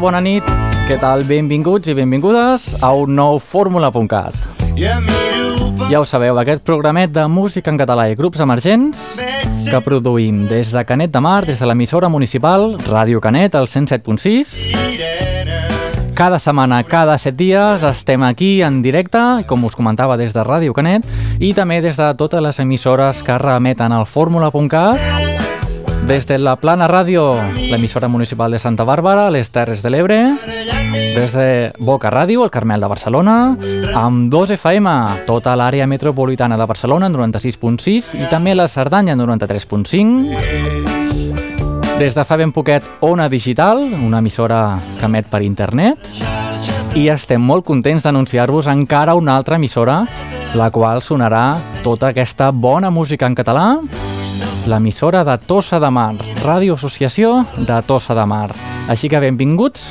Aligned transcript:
Molt 0.00 0.14
bona 0.14 0.24
nit, 0.24 0.46
què 0.88 0.96
tal? 0.96 1.26
Benvinguts 1.28 1.90
i 1.92 1.92
benvingudes 1.92 2.62
a 2.80 2.88
un 2.96 3.10
nou 3.18 3.36
fórmula.cat. 3.36 4.32
Ja 4.80 6.00
ho 6.00 6.06
sabeu, 6.08 6.38
aquest 6.40 6.64
programet 6.64 7.12
de 7.12 7.26
música 7.28 7.68
en 7.68 7.76
català 7.76 8.06
i 8.08 8.16
grups 8.16 8.40
emergents 8.40 8.96
que 9.66 9.80
produïm 9.84 10.46
des 10.48 10.72
de 10.72 10.84
Canet 10.88 11.12
de 11.12 11.20
Mar, 11.20 11.44
des 11.44 11.60
de 11.60 11.68
l'emissora 11.68 12.08
municipal 12.08 12.78
Ràdio 12.86 13.20
Canet, 13.20 13.52
al 13.60 13.68
107.6. 13.68 14.54
Cada 16.16 16.40
setmana, 16.40 16.80
cada 16.88 17.18
set 17.20 17.36
dies, 17.36 17.84
estem 17.84 18.24
aquí 18.24 18.62
en 18.64 18.80
directe, 18.80 19.20
com 19.52 19.68
us 19.68 19.76
comentava, 19.76 20.16
des 20.16 20.32
de 20.32 20.40
Ràdio 20.40 20.72
Canet 20.72 21.04
i 21.44 21.52
també 21.52 21.82
des 21.84 22.00
de 22.00 22.08
totes 22.16 22.40
les 22.40 22.64
emissores 22.64 23.20
que 23.20 23.36
remeten 23.36 23.92
al 23.92 24.08
fórmula.cat 24.08 25.29
des 26.10 26.26
de 26.26 26.38
la 26.42 26.56
Plana 26.56 26.88
Ràdio, 26.90 27.36
l'emissora 27.70 28.08
municipal 28.08 28.50
de 28.50 28.58
Santa 28.58 28.82
Bàrbara, 28.82 29.30
les 29.30 29.46
Terres 29.54 29.78
de 29.80 29.90
l'Ebre, 29.94 30.34
des 31.14 31.30
de 31.30 31.70
Boca 31.78 32.10
Ràdio, 32.10 32.42
el 32.42 32.50
Carmel 32.50 32.80
de 32.82 32.88
Barcelona, 32.90 33.56
amb 33.94 34.26
2 34.32 34.50
FM, 34.56 34.90
tota 35.28 35.54
l'àrea 35.54 35.86
metropolitana 35.86 36.56
de 36.58 36.66
Barcelona, 36.66 37.06
en 37.06 37.14
96.6, 37.14 38.18
i 38.18 38.26
també 38.26 38.56
la 38.58 38.66
Cerdanya, 38.66 39.12
en 39.14 39.20
93.5. 39.22 40.26
Des 42.00 42.14
de 42.18 42.24
fa 42.26 42.36
ben 42.36 42.50
poquet, 42.50 42.82
Ona 43.06 43.28
Digital, 43.28 43.78
una 44.02 44.18
emissora 44.18 44.80
que 44.98 45.06
emet 45.06 45.30
per 45.30 45.46
internet. 45.46 45.98
I 46.98 47.06
estem 47.14 47.38
molt 47.38 47.62
contents 47.64 48.02
d'anunciar-vos 48.02 48.66
encara 48.66 49.14
una 49.14 49.36
altra 49.38 49.62
emissora, 49.62 50.06
la 50.58 50.70
qual 50.74 51.06
sonarà 51.06 51.54
tota 51.84 52.08
aquesta 52.10 52.50
bona 52.50 52.90
música 52.90 53.30
en 53.30 53.38
català, 53.38 53.78
l'emissora 54.70 55.24
de 55.26 55.34
Tossa 55.42 55.80
de 55.82 55.90
Mar, 55.90 56.14
Ràdio 56.44 56.76
Associació 56.78 57.40
de 57.56 57.80
Tossa 57.86 58.14
de 58.14 58.24
Mar. 58.30 58.48
Així 58.90 59.10
que 59.10 59.20
benvinguts 59.22 59.82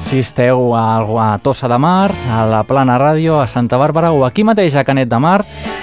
si 0.00 0.20
esteu 0.22 0.72
a, 0.78 1.02
a 1.02 1.28
Tossa 1.42 1.68
de 1.68 1.78
Mar, 1.82 2.10
a 2.30 2.44
la 2.48 2.62
Plana 2.64 2.96
Ràdio, 3.00 3.40
a 3.40 3.48
Santa 3.50 3.78
Bàrbara 3.80 4.12
o 4.14 4.24
aquí 4.24 4.44
mateix 4.46 4.78
a 4.78 4.84
Canet 4.86 5.10
de 5.10 5.18
Mar. 5.20 5.40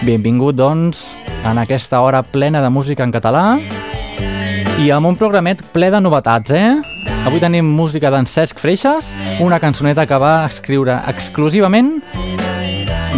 Benvingut, 0.07 0.55
doncs, 0.55 1.03
en 1.45 1.59
aquesta 1.59 2.01
hora 2.01 2.23
plena 2.23 2.63
de 2.63 2.71
música 2.71 3.03
en 3.03 3.11
català 3.11 3.59
i 4.77 4.91
amb 4.93 5.09
un 5.09 5.17
programet 5.19 5.61
ple 5.73 5.91
de 5.91 6.01
novetats, 6.01 6.53
eh? 6.53 6.77
Avui 7.27 7.41
tenim 7.43 7.67
música 7.67 8.11
d'en 8.13 8.27
Cesc 8.29 8.61
Freixas, 8.61 9.11
una 9.43 9.59
cançoneta 9.59 10.05
que 10.07 10.19
va 10.21 10.45
escriure 10.47 11.01
exclusivament 11.11 11.97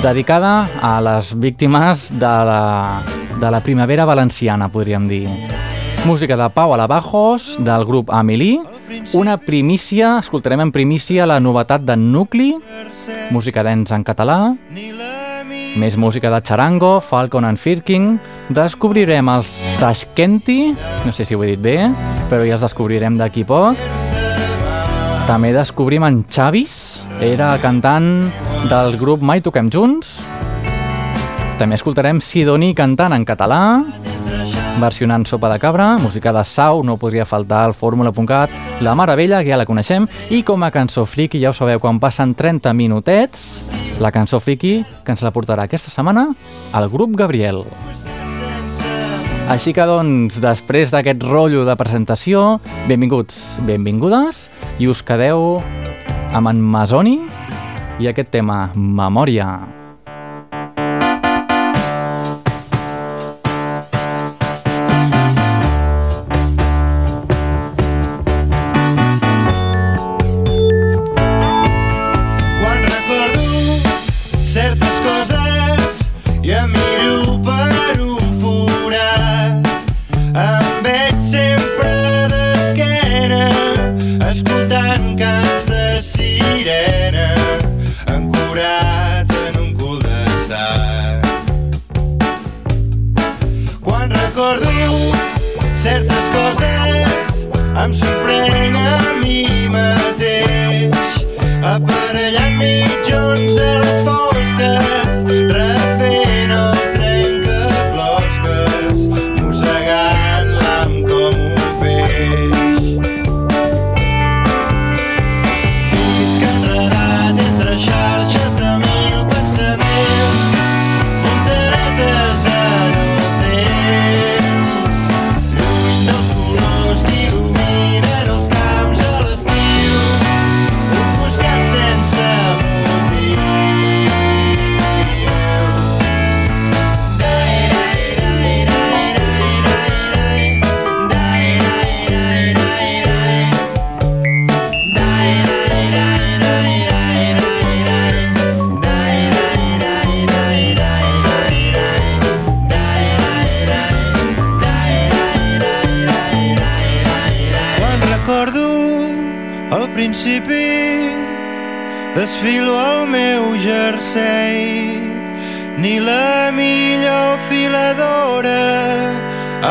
dedicada 0.01 0.69
a 0.81 0.99
les 1.03 1.33
víctimes 1.35 2.07
de 2.17 2.35
la, 2.49 2.61
de 3.39 3.51
la 3.51 3.61
primavera 3.61 4.05
valenciana, 4.05 4.69
podríem 4.69 5.07
dir. 5.07 5.29
Música 6.05 6.35
de 6.37 6.49
Pau 6.49 6.73
Alabajos, 6.73 7.57
del 7.59 7.85
grup 7.85 8.09
Amelie, 8.11 8.61
una 9.13 9.37
primícia, 9.37 10.17
escoltarem 10.19 10.61
en 10.61 10.71
primícia 10.71 11.25
la 11.25 11.39
novetat 11.39 11.81
de 11.81 11.95
Nucli, 11.97 12.55
música 13.31 13.63
d'ens 13.63 13.91
en 13.95 14.03
català, 14.03 14.55
més 15.79 15.97
música 15.97 16.31
de 16.31 16.41
Charango, 16.41 16.99
Falcon 17.01 17.45
and 17.45 17.59
Firking, 17.59 18.17
descobrirem 18.49 19.29
els 19.29 19.51
Tashkenti, 19.79 20.73
no 21.05 21.13
sé 21.13 21.25
si 21.25 21.35
ho 21.35 21.43
he 21.43 21.53
dit 21.53 21.61
bé, 21.61 21.77
però 22.31 22.47
ja 22.47 22.57
els 22.57 22.65
descobrirem 22.65 23.19
d'aquí 23.19 23.45
poc, 23.47 23.77
també 25.29 25.53
descobrim 25.53 26.07
en 26.07 26.23
Chavis, 26.27 27.03
era 27.21 27.53
cantant 27.61 28.31
del 28.71 28.97
grup 28.97 29.21
Mai 29.21 29.43
Toquem 29.45 29.69
Junts, 29.71 30.17
també 31.59 31.75
escoltarem 31.75 32.21
Sidoni 32.23 32.69
cantant 32.71 33.11
en 33.11 33.25
català, 33.27 33.83
versionant 34.79 35.25
Sopa 35.27 35.49
de 35.51 35.57
Cabra, 35.59 35.97
música 35.99 36.31
de 36.31 36.43
Sau, 36.47 36.85
no 36.87 36.95
podria 36.97 37.25
faltar 37.27 37.65
al 37.65 37.73
fórmula.cat, 37.75 38.53
La 38.79 38.93
Mare 38.95 39.17
Vella, 39.19 39.41
que 39.43 39.51
ja 39.51 39.57
la 39.59 39.65
coneixem, 39.67 40.05
i 40.31 40.39
com 40.47 40.63
a 40.63 40.69
cançó 40.71 41.03
friki, 41.03 41.41
ja 41.43 41.51
ho 41.51 41.57
sabeu, 41.57 41.81
quan 41.83 41.99
passen 41.99 42.31
30 42.31 42.71
minutets, 42.73 43.65
la 43.99 44.11
cançó 44.15 44.39
friki 44.39 44.85
que 45.03 45.11
ens 45.11 45.23
la 45.25 45.33
portarà 45.35 45.65
aquesta 45.67 45.91
setmana 45.91 46.29
el 46.79 46.87
grup 46.87 47.17
Gabriel. 47.19 47.65
Així 49.51 49.73
que, 49.73 49.83
doncs, 49.83 50.37
després 50.39 50.93
d'aquest 50.93 51.25
rotllo 51.25 51.65
de 51.67 51.75
presentació, 51.75 52.61
benvinguts, 52.87 53.59
benvingudes, 53.67 54.45
i 54.79 54.87
us 54.87 55.03
quedeu 55.03 55.57
amb 56.31 56.53
en 56.53 56.63
Masoni 56.63 57.17
i 57.99 58.07
aquest 58.07 58.31
tema, 58.31 58.69
Memòria. 58.77 59.49
desfilo 59.57 59.78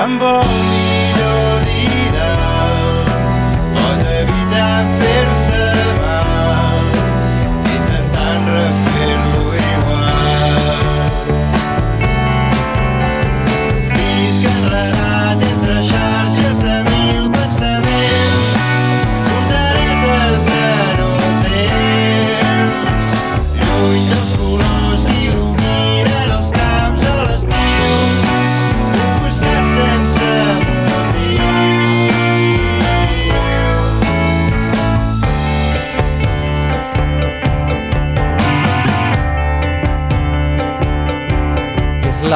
amb 0.08 0.22
el 0.22 0.67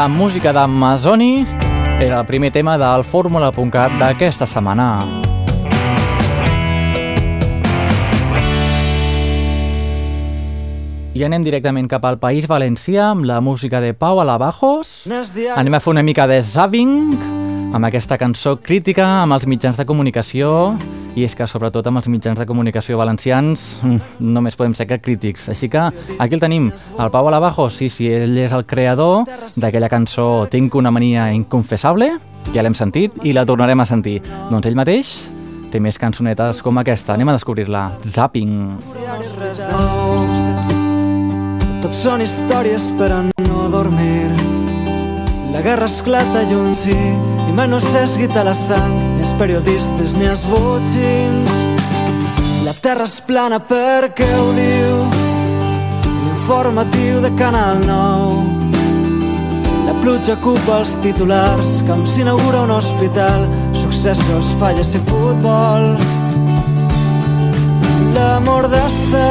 la 0.03 0.09
música 0.09 0.53
d'Amazoni 0.53 1.47
era 2.01 2.19
el 2.19 2.27
primer 2.27 2.51
tema 2.51 2.73
del 2.77 3.05
fórmula.cat 3.07 3.93
d'aquesta 4.01 4.49
setmana. 4.51 4.87
I 11.15 11.23
anem 11.23 11.47
directament 11.47 11.87
cap 11.87 12.03
al 12.09 12.19
País 12.19 12.49
Valencià 12.51 13.13
amb 13.13 13.29
la 13.31 13.39
música 13.39 13.79
de 13.79 13.93
Pau 13.95 14.19
Alabajos. 14.19 15.05
Anem 15.55 15.79
a 15.79 15.83
fer 15.85 15.95
una 15.95 16.03
mica 16.03 16.27
de 16.27 16.41
zapping 16.43 16.97
amb 17.71 17.87
aquesta 17.87 18.19
cançó 18.19 18.57
crítica 18.59 19.07
amb 19.21 19.39
els 19.39 19.47
mitjans 19.47 19.79
de 19.79 19.87
comunicació 19.87 20.73
i 21.15 21.27
és 21.27 21.35
que 21.37 21.47
sobretot 21.49 21.87
amb 21.89 22.01
els 22.01 22.09
mitjans 22.09 22.39
de 22.39 22.47
comunicació 22.49 22.97
valencians 23.01 23.65
mm, 23.83 24.25
només 24.33 24.57
podem 24.57 24.75
ser 24.75 24.87
que 24.89 25.01
crítics. 25.03 25.49
Així 25.53 25.69
que 25.73 25.83
aquí 26.19 26.35
el 26.35 26.41
tenim, 26.41 26.71
el 26.73 27.13
Pau 27.13 27.29
Alabajos, 27.29 27.77
sí, 27.77 27.91
sí, 27.93 28.09
ell 28.09 28.39
és 28.41 28.55
el 28.57 28.65
creador 28.67 29.29
d'aquella 29.57 29.91
cançó 29.93 30.47
Tinc 30.53 30.75
una 30.79 30.91
mania 30.91 31.31
inconfessable, 31.35 32.15
ja 32.55 32.65
l'hem 32.65 32.77
sentit 32.77 33.21
i 33.25 33.37
la 33.37 33.47
tornarem 33.49 33.81
a 33.81 33.89
sentir. 33.89 34.21
Doncs 34.51 34.69
ell 34.71 34.79
mateix 34.79 35.13
té 35.73 35.81
més 35.81 35.97
cançonetes 35.99 36.61
com 36.65 36.81
aquesta. 36.81 37.15
Anem 37.15 37.33
a 37.33 37.37
descobrir-la. 37.39 37.87
Zapping. 38.05 38.77
Tot 41.83 41.97
són 41.97 42.23
històries 42.25 42.91
per 42.99 43.11
a 43.13 43.23
no 43.25 43.69
dormir. 43.73 44.29
La 45.53 45.61
guerra 45.65 45.89
esclata 45.89 46.45
lluny 46.49 46.73
sí, 46.77 46.97
i 46.97 47.57
mai 47.57 47.69
no 47.69 47.81
s'esguita 47.85 48.45
la 48.47 48.55
sang, 48.57 49.12
els 49.23 49.33
periodistes 49.39 50.17
ni 50.19 50.27
els 50.27 50.43
botxins. 50.51 51.53
La 52.67 52.75
terra 52.83 53.07
és 53.07 53.21
plana 53.27 53.61
perquè 53.63 54.27
ho 54.39 54.49
diu 54.57 54.97
l'informatiu 56.25 57.21
de 57.23 57.31
Canal 57.39 57.79
9. 57.87 58.61
La 59.87 59.95
pluja 60.01 60.35
ocupa 60.35 60.81
els 60.81 60.95
titulars, 61.05 61.71
com 61.87 62.03
s'inaugura 62.07 62.65
un 62.67 62.73
hospital, 62.75 63.47
successos, 63.79 64.53
falles 64.61 64.95
i 64.99 65.03
futbol. 65.07 65.93
La 68.17 68.33
mordassa 68.43 69.27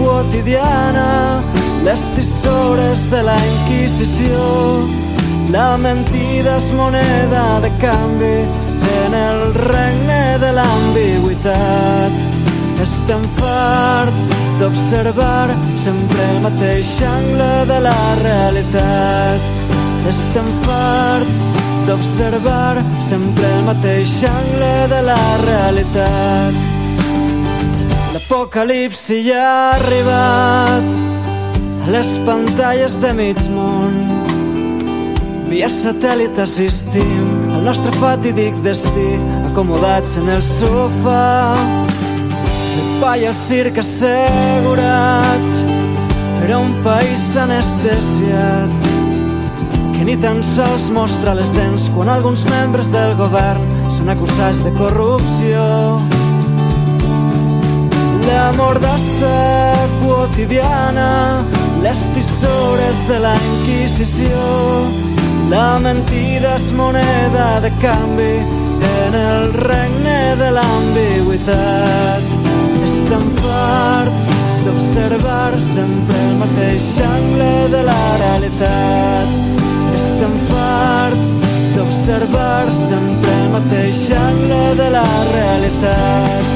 quotidiana, 0.00 1.42
les 1.86 2.08
tisores 2.16 3.06
de 3.10 3.22
la 3.30 3.38
Inquisició, 3.52 4.42
la 5.54 5.76
mentida 5.78 6.58
és 6.58 6.72
moneda 6.78 7.44
de 7.62 7.70
canvi 7.82 8.59
en 9.04 9.14
el 9.14 9.54
regne 9.54 10.38
de 10.42 10.50
l'ambigüitat. 10.56 12.12
Estem 12.80 13.22
farts 13.36 14.28
d'observar 14.60 15.48
sempre 15.76 16.28
el 16.32 16.40
mateix 16.46 16.92
angle 17.04 17.50
de 17.68 17.78
la 17.84 17.98
realitat. 18.22 19.40
Estem 20.08 20.48
farts 20.64 21.42
d'observar 21.86 22.80
sempre 23.08 23.50
el 23.56 23.62
mateix 23.68 24.14
angle 24.30 24.72
de 24.94 25.00
la 25.10 25.20
realitat. 25.44 26.60
L'apocalipsi 28.14 29.20
ja 29.28 29.44
ha 29.44 29.68
arribat 29.76 30.88
a 31.84 31.92
les 31.96 32.16
pantalles 32.26 33.00
de 33.02 33.12
mig 33.20 33.44
món. 33.54 33.94
Via 35.50 35.68
satèl·lit 35.72 36.38
assistim 36.38 37.29
al 37.60 37.66
nostre 37.66 37.92
fatídic 37.92 38.54
destí, 38.64 39.18
acomodats 39.50 40.14
en 40.16 40.30
el 40.32 40.40
sofà. 40.40 41.52
El 42.80 42.86
pa 43.02 43.10
i 43.20 43.26
el 43.28 43.34
circ 43.36 43.76
assegurats 43.82 45.50
per 46.38 46.54
un 46.56 46.72
país 46.86 47.26
anestesiat 47.36 48.86
que 49.92 50.06
ni 50.08 50.16
tan 50.22 50.40
sols 50.40 50.88
mostra 50.94 51.34
les 51.36 51.52
dents 51.52 51.90
quan 51.92 52.08
alguns 52.08 52.46
membres 52.48 52.88
del 52.94 53.12
govern 53.20 53.68
són 53.92 54.08
acusats 54.14 54.64
de 54.64 54.72
corrupció. 54.80 55.66
La 58.24 58.48
mordassa 58.56 59.36
quotidiana, 60.00 61.44
les 61.84 62.08
tisores 62.16 63.04
de 63.12 63.20
la 63.20 63.36
Inquisició, 63.52 65.09
la 65.50 65.78
mentida 65.82 66.54
és 66.54 66.70
moneda 66.78 67.60
de 67.60 67.70
canvi 67.82 68.34
en 68.90 69.14
el 69.18 69.52
regne 69.54 70.36
de 70.38 70.50
l'ambigüitat. 70.56 72.28
Estem 72.86 73.24
farts 73.40 74.22
d'observar 74.64 75.52
sempre 75.74 76.20
el 76.28 76.36
mateix 76.42 76.88
angle 77.06 77.50
de 77.74 77.82
la 77.90 78.04
realitat. 78.22 79.34
Estem 79.98 80.38
farts 80.52 81.34
d'observar 81.74 82.70
sempre 82.86 83.34
el 83.42 83.50
mateix 83.56 84.06
angle 84.22 84.62
de 84.82 84.88
la 84.98 85.08
realitat. 85.34 86.49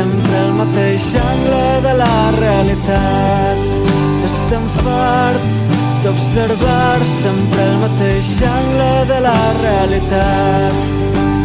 Sempre 0.00 0.36
el 0.46 0.52
mateix 0.56 1.06
angle 1.20 1.64
de 1.84 1.92
la 1.98 2.14
realitat. 2.38 3.58
Estem 4.24 4.62
farts 4.80 5.50
d'observar 6.04 7.00
sempre 7.04 7.66
el 7.66 7.76
mateix 7.82 8.30
angle 8.48 8.92
de 9.10 9.18
la 9.26 9.40
realitat. 9.58 10.78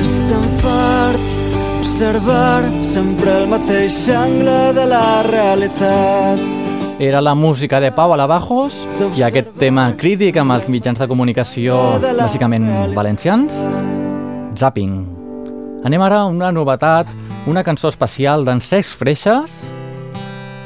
Estem 0.05 0.45
farts 0.61 1.33
d'observar 1.41 2.61
sempre 2.93 3.35
el 3.41 3.49
mateix 3.51 3.99
angle 4.15 4.57
de 4.79 4.87
la 4.93 5.09
realitat. 5.27 6.47
Era 6.95 7.19
la 7.19 7.35
música 7.35 7.81
de 7.83 7.91
Pau 7.91 8.13
Alabajos 8.15 8.79
i 9.19 9.27
aquest 9.27 9.51
tema 9.59 9.89
crític 9.99 10.39
amb 10.39 10.55
els 10.55 10.71
mitjans 10.71 11.01
de 11.01 11.11
comunicació 11.11 11.99
bàsicament 11.99 12.71
valencians, 12.95 13.51
Zapping. 14.55 14.95
Anem 15.85 16.01
ara 16.01 16.23
a 16.23 16.29
una 16.31 16.53
novetat, 16.55 17.11
una 17.45 17.63
cançó 17.63 17.87
especial 17.87 18.45
d'en 18.45 18.61
Sex 18.61 18.95
Freixes, 18.97 19.53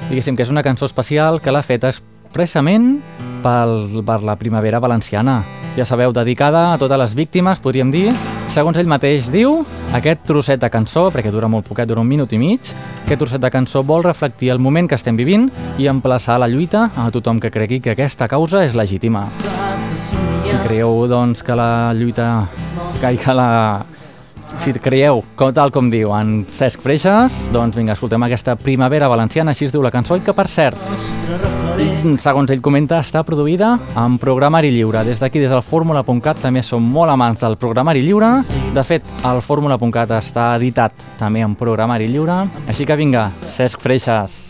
diguéssim 0.07 0.37
que 0.37 0.45
és 0.45 0.51
una 0.51 0.63
cançó 0.63 0.87
especial 0.87 1.41
que 1.43 1.51
l'ha 1.51 1.63
fet 1.65 1.83
expressament 1.83 3.01
pel, 3.43 3.99
per 4.07 4.21
la 4.23 4.37
primavera 4.39 4.79
valenciana. 4.79 5.41
Ja 5.75 5.85
sabeu, 5.85 6.13
dedicada 6.15 6.73
a 6.73 6.77
totes 6.79 6.97
les 6.99 7.13
víctimes, 7.15 7.59
podríem 7.59 7.91
dir. 7.91 8.09
Segons 8.49 8.79
ell 8.79 8.89
mateix 8.89 9.27
diu, 9.29 9.59
aquest 9.93 10.23
trosset 10.25 10.63
de 10.63 10.71
cançó, 10.71 11.09
perquè 11.13 11.29
dura 11.35 11.51
molt 11.51 11.67
poquet, 11.67 11.87
dura 11.87 12.01
un 12.01 12.09
minut 12.09 12.31
i 12.33 12.39
mig, 12.41 12.71
aquest 13.03 13.21
trosset 13.21 13.43
de 13.43 13.51
cançó 13.53 13.83
vol 13.83 14.03
reflectir 14.07 14.49
el 14.49 14.59
moment 14.59 14.89
que 14.89 14.97
estem 14.97 15.19
vivint 15.19 15.49
i 15.77 15.91
emplaçar 15.91 16.39
la 16.39 16.49
lluita 16.49 16.89
a 16.95 17.11
tothom 17.11 17.43
que 17.43 17.51
cregui 17.53 17.83
que 17.83 17.93
aquesta 17.93 18.27
causa 18.31 18.63
és 18.65 18.73
legítima. 18.73 19.27
Si 19.99 20.57
creieu, 20.65 21.05
doncs, 21.11 21.43
que 21.43 21.55
la 21.55 21.93
lluita... 21.93 22.47
que 22.99 23.33
la... 23.35 23.85
Si 24.59 24.73
creieu, 24.75 25.21
com, 25.39 25.53
tal 25.55 25.71
com 25.71 25.87
diu 25.87 26.09
en 26.11 26.41
Cesc 26.51 26.81
Freixas, 26.83 27.45
doncs 27.53 27.77
vinga, 27.79 27.93
escoltem 27.95 28.25
aquesta 28.27 28.57
primavera 28.59 29.07
valenciana, 29.07 29.53
així 29.55 29.69
es 29.69 29.71
diu 29.71 29.81
la 29.85 29.91
cançó, 29.93 30.17
i 30.19 30.23
que 30.25 30.35
per 30.35 30.49
cert, 30.51 30.75
segons 32.19 32.51
ell 32.51 32.59
comenta, 32.65 32.99
està 32.99 33.23
produïda 33.23 33.71
en 33.95 34.17
programari 34.19 34.73
lliure. 34.75 35.05
Des 35.07 35.23
d'aquí, 35.23 35.39
des 35.39 35.53
del 35.53 35.63
fórmula.cat, 35.63 36.43
també 36.43 36.59
som 36.65 36.83
molt 36.83 37.15
amants 37.15 37.39
del 37.45 37.55
programari 37.61 38.03
lliure. 38.03 38.33
De 38.75 38.83
fet, 38.83 39.07
el 39.31 39.39
fórmula.cat 39.47 40.11
està 40.19 40.51
editat 40.59 41.07
també 41.21 41.47
en 41.47 41.55
programari 41.55 42.11
lliure. 42.11 42.43
Així 42.67 42.83
que 42.83 42.99
vinga, 42.99 43.29
Cesc 43.55 43.79
Freixas. 43.79 44.48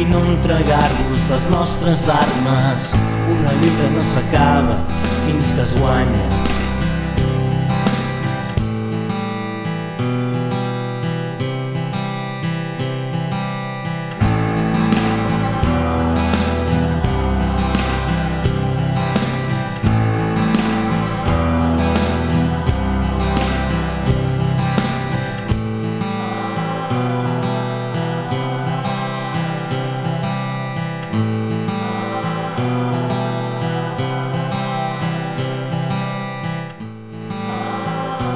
I 0.00 0.04
no 0.08 0.20
entregar-vos 0.24 1.24
les 1.30 1.48
nostres 1.52 2.08
armes. 2.08 2.90
Una 3.36 3.52
lluita 3.60 3.94
no 3.94 4.04
s'acaba 4.12 4.78
fins 5.26 5.52
que 5.52 5.66
es 5.66 5.76
guanya. 5.76 6.39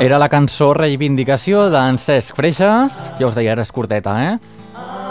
Era 0.04 0.18
la 0.20 0.26
cançó 0.28 0.74
Reivindicació 0.76 1.62
d'en 1.72 1.96
Cesc 1.96 2.36
Freixas, 2.36 2.92
ja 3.16 3.24
us 3.24 3.36
deia, 3.38 3.54
era 3.54 3.64
curteta, 3.72 4.12
eh? 4.20 4.34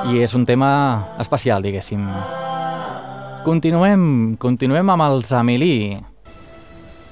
I 0.06 0.22
és 0.22 0.36
un 0.38 0.44
tema 0.46 0.70
especial, 1.18 1.66
diguéssim. 1.66 2.04
Continuem, 3.42 4.36
continuem 4.38 4.92
amb 4.94 5.08
els 5.08 5.34
Amélie. 5.34 5.98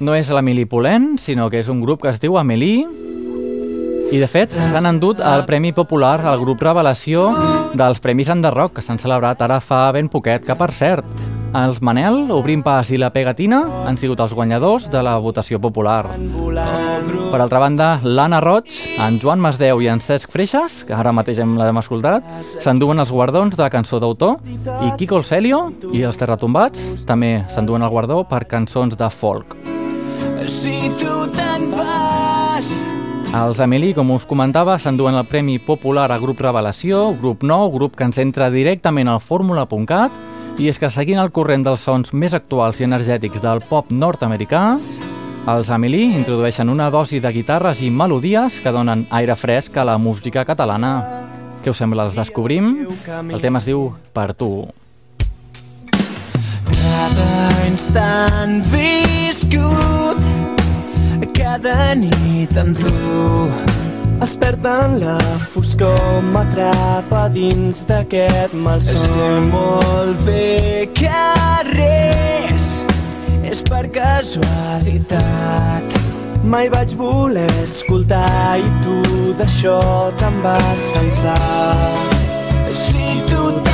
No 0.06 0.14
és 0.14 0.30
l'Amélie 0.30 0.70
Poulain, 0.70 1.16
sinó 1.18 1.50
que 1.50 1.58
és 1.64 1.74
un 1.74 1.82
grup 1.82 2.06
que 2.06 2.14
es 2.14 2.22
diu 2.22 2.38
Amélie 2.38 2.86
i 4.14 4.22
de 4.22 4.30
fet 4.30 4.54
s'han 4.54 4.86
endut 4.86 5.26
el 5.26 5.48
Premi 5.50 5.74
Popular 5.74 6.20
al 6.22 6.38
grup 6.38 6.62
Revelació 6.62 7.32
dels 7.74 8.04
Premis 8.04 8.30
Enderroc 8.30 8.78
que 8.78 8.86
s'han 8.86 9.02
celebrat 9.02 9.42
ara 9.42 9.58
fa 9.58 9.88
ben 9.96 10.12
poquet, 10.12 10.46
que 10.46 10.54
per 10.54 10.70
cert, 10.70 11.31
els 11.54 11.82
Manel, 11.84 12.30
Obrim 12.32 12.62
Pas 12.64 12.90
i 12.94 12.98
la 13.00 13.10
Pegatina 13.12 13.62
han 13.88 13.98
sigut 14.00 14.22
els 14.24 14.34
guanyadors 14.36 14.88
de 14.92 15.02
la 15.04 15.18
votació 15.20 15.60
popular. 15.60 16.06
Per 17.32 17.40
altra 17.40 17.60
banda, 17.60 17.90
l'Anna 18.04 18.40
Roig, 18.44 18.72
en 19.00 19.20
Joan 19.20 19.42
Masdeu 19.44 19.82
i 19.84 19.90
en 19.92 20.00
Cesc 20.04 20.32
Freixas, 20.32 20.82
que 20.88 20.96
ara 20.96 21.14
mateix 21.16 21.42
hem 21.44 21.58
l'hem 21.60 21.82
escoltat, 21.82 22.28
s'enduen 22.64 23.04
els 23.04 23.12
guardons 23.12 23.58
de 23.58 23.70
cançó 23.74 24.00
d'autor 24.00 24.40
i 24.88 24.94
Kiko 25.00 25.20
el 25.20 25.28
Celio 25.28 25.66
i 25.92 26.06
els 26.08 26.20
Terratombats 26.20 27.06
també 27.08 27.42
s'enduen 27.52 27.84
el 27.84 27.92
guardó 27.92 28.24
per 28.28 28.46
cançons 28.48 28.96
de 28.98 29.12
folk. 29.12 29.58
Si 30.42 30.90
tu 31.00 31.28
te'n 31.36 31.70
vas 31.76 32.82
Els 33.32 33.62
Amélie, 33.64 33.94
com 33.96 34.10
us 34.12 34.26
comentava, 34.28 34.76
s'enduen 34.76 35.16
el 35.16 35.28
Premi 35.30 35.56
Popular 35.64 36.10
a 36.12 36.18
Grup 36.20 36.42
Revelació, 36.44 37.14
grup 37.16 37.46
nou, 37.48 37.70
grup 37.72 37.96
que 37.96 38.04
ens 38.04 38.20
entra 38.20 38.50
directament 38.52 39.08
al 39.08 39.22
fórmula.cat, 39.24 40.12
i 40.60 40.68
és 40.70 40.80
que 40.80 40.90
seguint 40.92 41.20
el 41.22 41.32
corrent 41.32 41.64
dels 41.66 41.84
sons 41.88 42.12
més 42.14 42.34
actuals 42.34 42.82
i 42.82 42.88
energètics 42.88 43.42
del 43.44 43.62
pop 43.70 43.92
nord-americà, 43.92 44.64
els 45.52 45.72
Amélie 45.74 46.12
introdueixen 46.18 46.70
una 46.70 46.90
dosi 46.94 47.20
de 47.24 47.32
guitarres 47.34 47.82
i 47.82 47.90
melodies 47.90 48.60
que 48.62 48.74
donen 48.74 49.08
aire 49.10 49.36
fresc 49.36 49.78
a 49.78 49.88
la 49.88 49.98
música 49.98 50.46
catalana. 50.46 50.94
Què 51.64 51.74
us 51.74 51.82
sembla? 51.82 52.06
Els 52.10 52.18
descobrim? 52.18 52.74
El 53.30 53.42
tema 53.42 53.62
es 53.62 53.70
diu 53.70 53.90
Per 54.14 54.34
tu. 54.38 54.52
Cada 56.72 57.34
instant 57.68 58.62
viscut 58.72 60.22
Cada 61.38 61.94
nit 61.96 62.58
amb 62.58 62.78
tu 62.78 63.81
es 64.22 64.38
perd 64.38 64.66
en 64.66 65.00
la 65.02 65.18
foscor 65.52 66.22
m'atrapa 66.34 67.24
dins 67.34 67.82
d'aquest 67.90 68.54
malson. 68.54 69.02
Sé 69.14 69.30
molt 69.50 70.22
bé 70.28 70.90
que 70.98 71.24
res 71.72 72.68
és 73.52 73.60
per 73.70 73.86
casualitat. 73.98 75.18
Mai 76.44 76.70
vaig 76.74 76.96
voler 77.02 77.50
escoltar 77.64 78.58
i 78.62 78.70
tu 78.86 78.98
d'això 79.42 79.82
te'n 80.22 80.36
vas 80.46 80.84
cansar. 80.96 81.92
Si 82.70 83.06
tu 83.30 83.42
te'n 83.66 83.71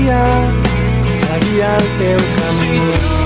jo 0.00 0.08
voldria 0.08 0.22
seguir 1.20 1.62
el 1.62 1.84
teu 1.98 2.20
camí 2.36 3.19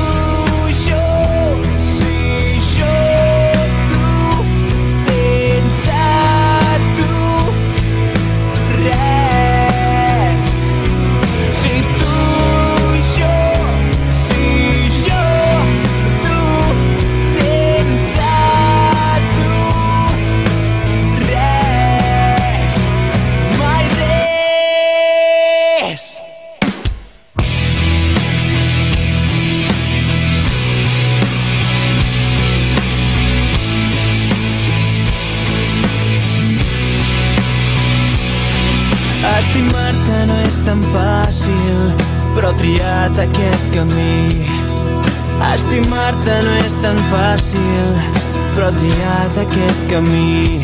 triat 49.35 49.49
aquest 49.49 49.91
camí. 49.91 50.63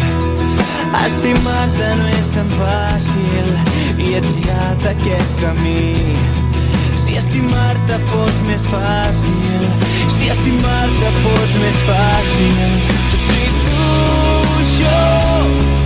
Estimar-te 1.06 1.88
no 1.98 2.06
és 2.18 2.28
tan 2.34 2.48
fàcil 2.58 3.48
i 3.98 4.14
he 4.14 4.20
triat 4.20 4.86
aquest 4.92 5.32
camí. 5.40 6.14
Si 6.96 7.16
estimar-te 7.16 7.98
fos 8.10 8.40
més 8.46 8.66
fàcil, 8.70 9.66
si 10.08 10.30
estimar-te 10.30 11.10
fos 11.22 11.58
més 11.62 11.82
fàcil, 11.88 12.80
si 13.26 13.42
tu, 13.66 13.90
jo, 14.76 15.79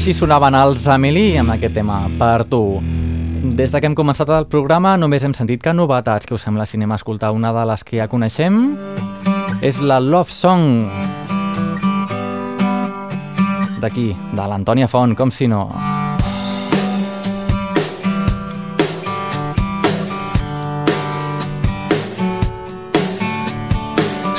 Així 0.00 0.14
sonaven 0.16 0.54
els 0.56 0.86
Amélie 0.88 1.36
amb 1.36 1.52
aquest 1.52 1.74
tema, 1.76 1.98
Per 2.16 2.46
tu. 2.48 2.80
Des 3.58 3.68
de 3.68 3.80
que 3.82 3.84
hem 3.84 3.92
començat 3.92 4.30
el 4.32 4.46
programa 4.48 4.94
només 4.96 5.26
hem 5.28 5.34
sentit 5.36 5.60
que 5.60 5.74
novetats, 5.76 6.24
que 6.24 6.32
us 6.32 6.40
sembla 6.40 6.64
si 6.64 6.78
anem 6.78 6.94
a 6.94 6.96
escoltar 6.96 7.34
una 7.36 7.50
de 7.52 7.66
les 7.68 7.84
que 7.84 7.98
ja 7.98 8.06
coneixem. 8.08 8.78
És 9.60 9.76
la 9.84 9.98
Love 10.00 10.32
Song. 10.32 10.88
D'aquí, 13.82 14.06
de 14.16 14.46
l'Antònia 14.54 14.88
Font, 14.88 15.12
com 15.12 15.28
si 15.28 15.50
no. 15.52 15.66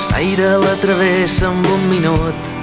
L'aire 0.10 0.58
la 0.66 0.74
travessa 0.82 1.54
amb 1.54 1.70
un 1.70 1.88
minut 1.94 2.61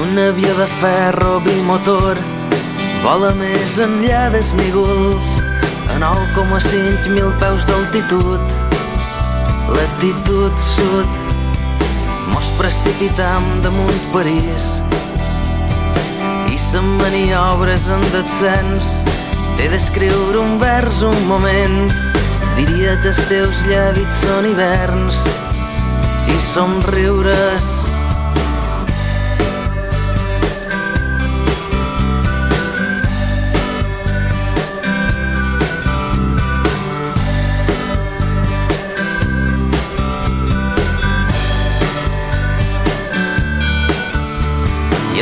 un 0.00 0.18
avió 0.18 0.54
de 0.56 0.66
ferro 0.80 1.40
bimotor 1.44 2.18
vola 3.04 3.30
més 3.36 3.74
enllà 3.84 4.28
dels 4.32 4.52
nígols 4.56 5.28
a 5.92 5.98
9,5 6.00 7.10
mil 7.12 7.32
peus 7.42 7.66
d'altitud. 7.68 8.54
Latitud 9.74 10.56
sud 10.62 11.20
mos 12.32 12.48
precipitam 12.58 13.44
damunt 13.64 14.06
París. 14.14 14.80
I 16.48 16.56
se'n 16.56 16.96
maniobres 17.02 17.90
en 17.92 18.04
descens 18.14 18.90
t'he 19.58 19.68
d'escriure 19.68 20.40
un 20.40 20.56
vers 20.62 21.02
un 21.04 21.20
moment. 21.28 21.92
Diria 22.56 22.96
que 23.02 23.12
els 23.12 23.22
teus 23.28 23.64
llàbits 23.68 24.24
són 24.24 24.48
hiverns 24.48 25.24
i 26.30 26.40
somriures 26.50 27.79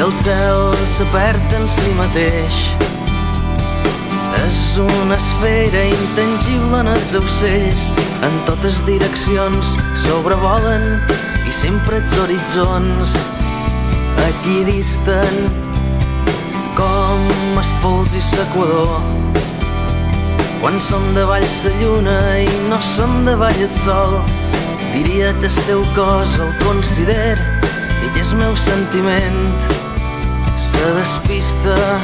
el 0.09 0.15
cel 0.15 0.87
se 0.87 1.05
perd 1.12 1.53
en 1.53 1.67
si 1.69 1.91
mateix. 1.99 2.57
És 4.38 4.79
una 4.81 5.17
esfera 5.19 5.83
intangible 5.85 6.79
en 6.81 6.88
els 6.95 7.12
ocells, 7.19 7.83
en 8.25 8.38
totes 8.49 8.79
direccions 8.87 9.75
sobrevolen 10.00 10.87
i 11.45 11.53
sempre 11.53 11.99
els 12.00 12.15
horitzons 12.23 13.12
aquí 14.29 14.62
disten 14.69 15.37
com 16.79 17.61
es 17.61 17.73
pols 17.83 18.15
i 18.17 18.23
l'equador. 18.38 18.95
Quan 20.62 20.81
són 20.81 21.11
davall 21.19 21.45
la 21.45 21.75
lluna 21.83 22.21
i 22.47 22.49
no 22.71 22.81
són 22.81 23.27
davall 23.29 23.61
el 23.61 23.75
sol, 23.83 24.23
diria 24.95 25.35
que 25.43 25.53
el 25.53 25.61
teu 25.69 25.85
cos 25.99 26.38
el 26.41 26.55
consider 26.65 27.37
i 28.00 28.09
que 28.09 28.25
és 28.25 28.33
meu 28.41 28.57
sentiment 28.57 29.45
se 30.78 30.94
despista 30.94 32.00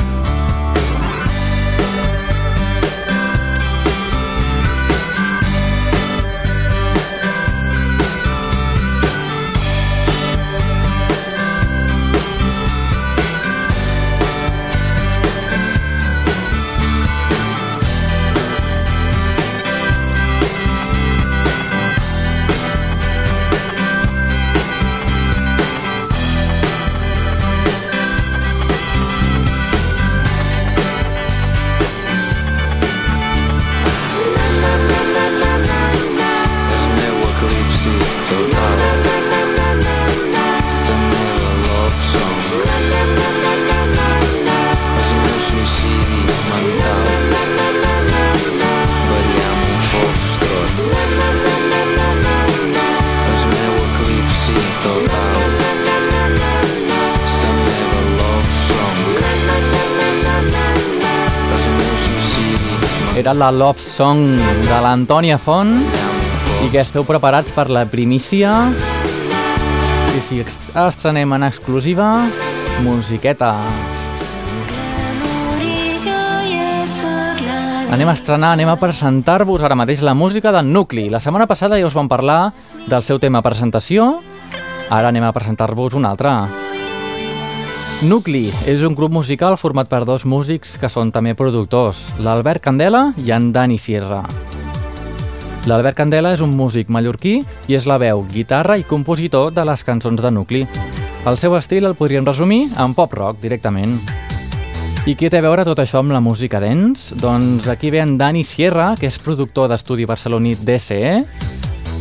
Era 63.25 63.33
la 63.33 63.51
Love 63.51 63.81
Song 63.81 64.37
de 64.69 64.79
l'Antònia 64.85 65.39
Font 65.41 65.71
i 66.61 66.67
que 66.69 66.83
esteu 66.83 67.07
preparats 67.09 67.55
per 67.57 67.71
la 67.73 67.87
primícia. 67.89 68.51
Sí, 70.13 70.21
sí, 70.27 70.41
estrenem 70.45 71.33
en 71.33 71.47
exclusiva 71.47 72.11
musiqueta. 72.85 73.55
Anem 77.97 78.13
a 78.13 78.13
estrenar, 78.13 78.53
anem 78.59 78.69
a 78.69 78.77
presentar-vos 78.77 79.65
ara 79.65 79.79
mateix 79.81 80.05
la 80.05 80.13
música 80.13 80.53
d'en 80.53 80.69
Nucli. 80.77 81.07
La 81.09 81.23
setmana 81.25 81.49
passada 81.49 81.81
ja 81.81 81.89
us 81.89 81.97
vam 81.97 82.13
parlar 82.13 82.53
del 82.85 83.09
seu 83.09 83.17
tema 83.25 83.41
presentació, 83.41 84.19
ara 84.91 85.09
anem 85.09 85.25
a 85.25 85.33
presentar-vos 85.33 85.97
un 85.97 86.05
altre. 86.13 86.37
Nucli 88.05 88.51
és 88.69 88.83
un 88.85 88.93
grup 88.93 89.15
musical 89.17 89.55
format 89.57 89.89
per 89.89 90.03
dos 90.05 90.27
músics 90.29 90.75
que 90.77 90.91
són 90.93 91.09
també 91.09 91.33
productors, 91.33 92.03
l'Albert 92.21 92.61
Candela 92.61 93.15
i 93.17 93.31
en 93.33 93.47
Dani 93.55 93.79
Sierra. 93.81 94.19
L'Albert 95.65 95.97
Candela 95.97 96.35
és 96.37 96.43
un 96.45 96.53
músic 96.53 96.91
mallorquí 96.93 97.39
i 97.41 97.79
és 97.79 97.87
la 97.89 97.97
veu, 98.03 98.21
guitarra 98.29 98.77
i 98.77 98.85
compositor 98.85 99.55
de 99.57 99.65
les 99.65 99.87
cançons 99.89 100.21
de 100.21 100.35
Nucli. 100.37 100.67
El 101.25 101.41
seu 101.41 101.57
estil 101.57 101.89
el 101.89 101.97
podríem 101.97 102.29
resumir 102.29 102.67
en 102.77 102.93
pop-rock 102.93 103.41
directament. 103.41 103.97
I 105.09 105.17
què 105.17 105.33
té 105.33 105.41
a 105.41 105.47
veure 105.49 105.65
tot 105.65 105.81
això 105.81 106.05
amb 106.05 106.13
la 106.13 106.21
música 106.21 106.61
dance? 106.61 107.17
Doncs 107.17 107.71
aquí 107.73 107.89
ve 107.89 108.05
en 108.05 108.19
Dani 108.21 108.45
Sierra, 108.45 108.93
que 109.01 109.09
és 109.09 109.17
productor 109.17 109.73
d'estudi 109.73 110.05
barceloní 110.05 110.59
DCE 110.61 111.17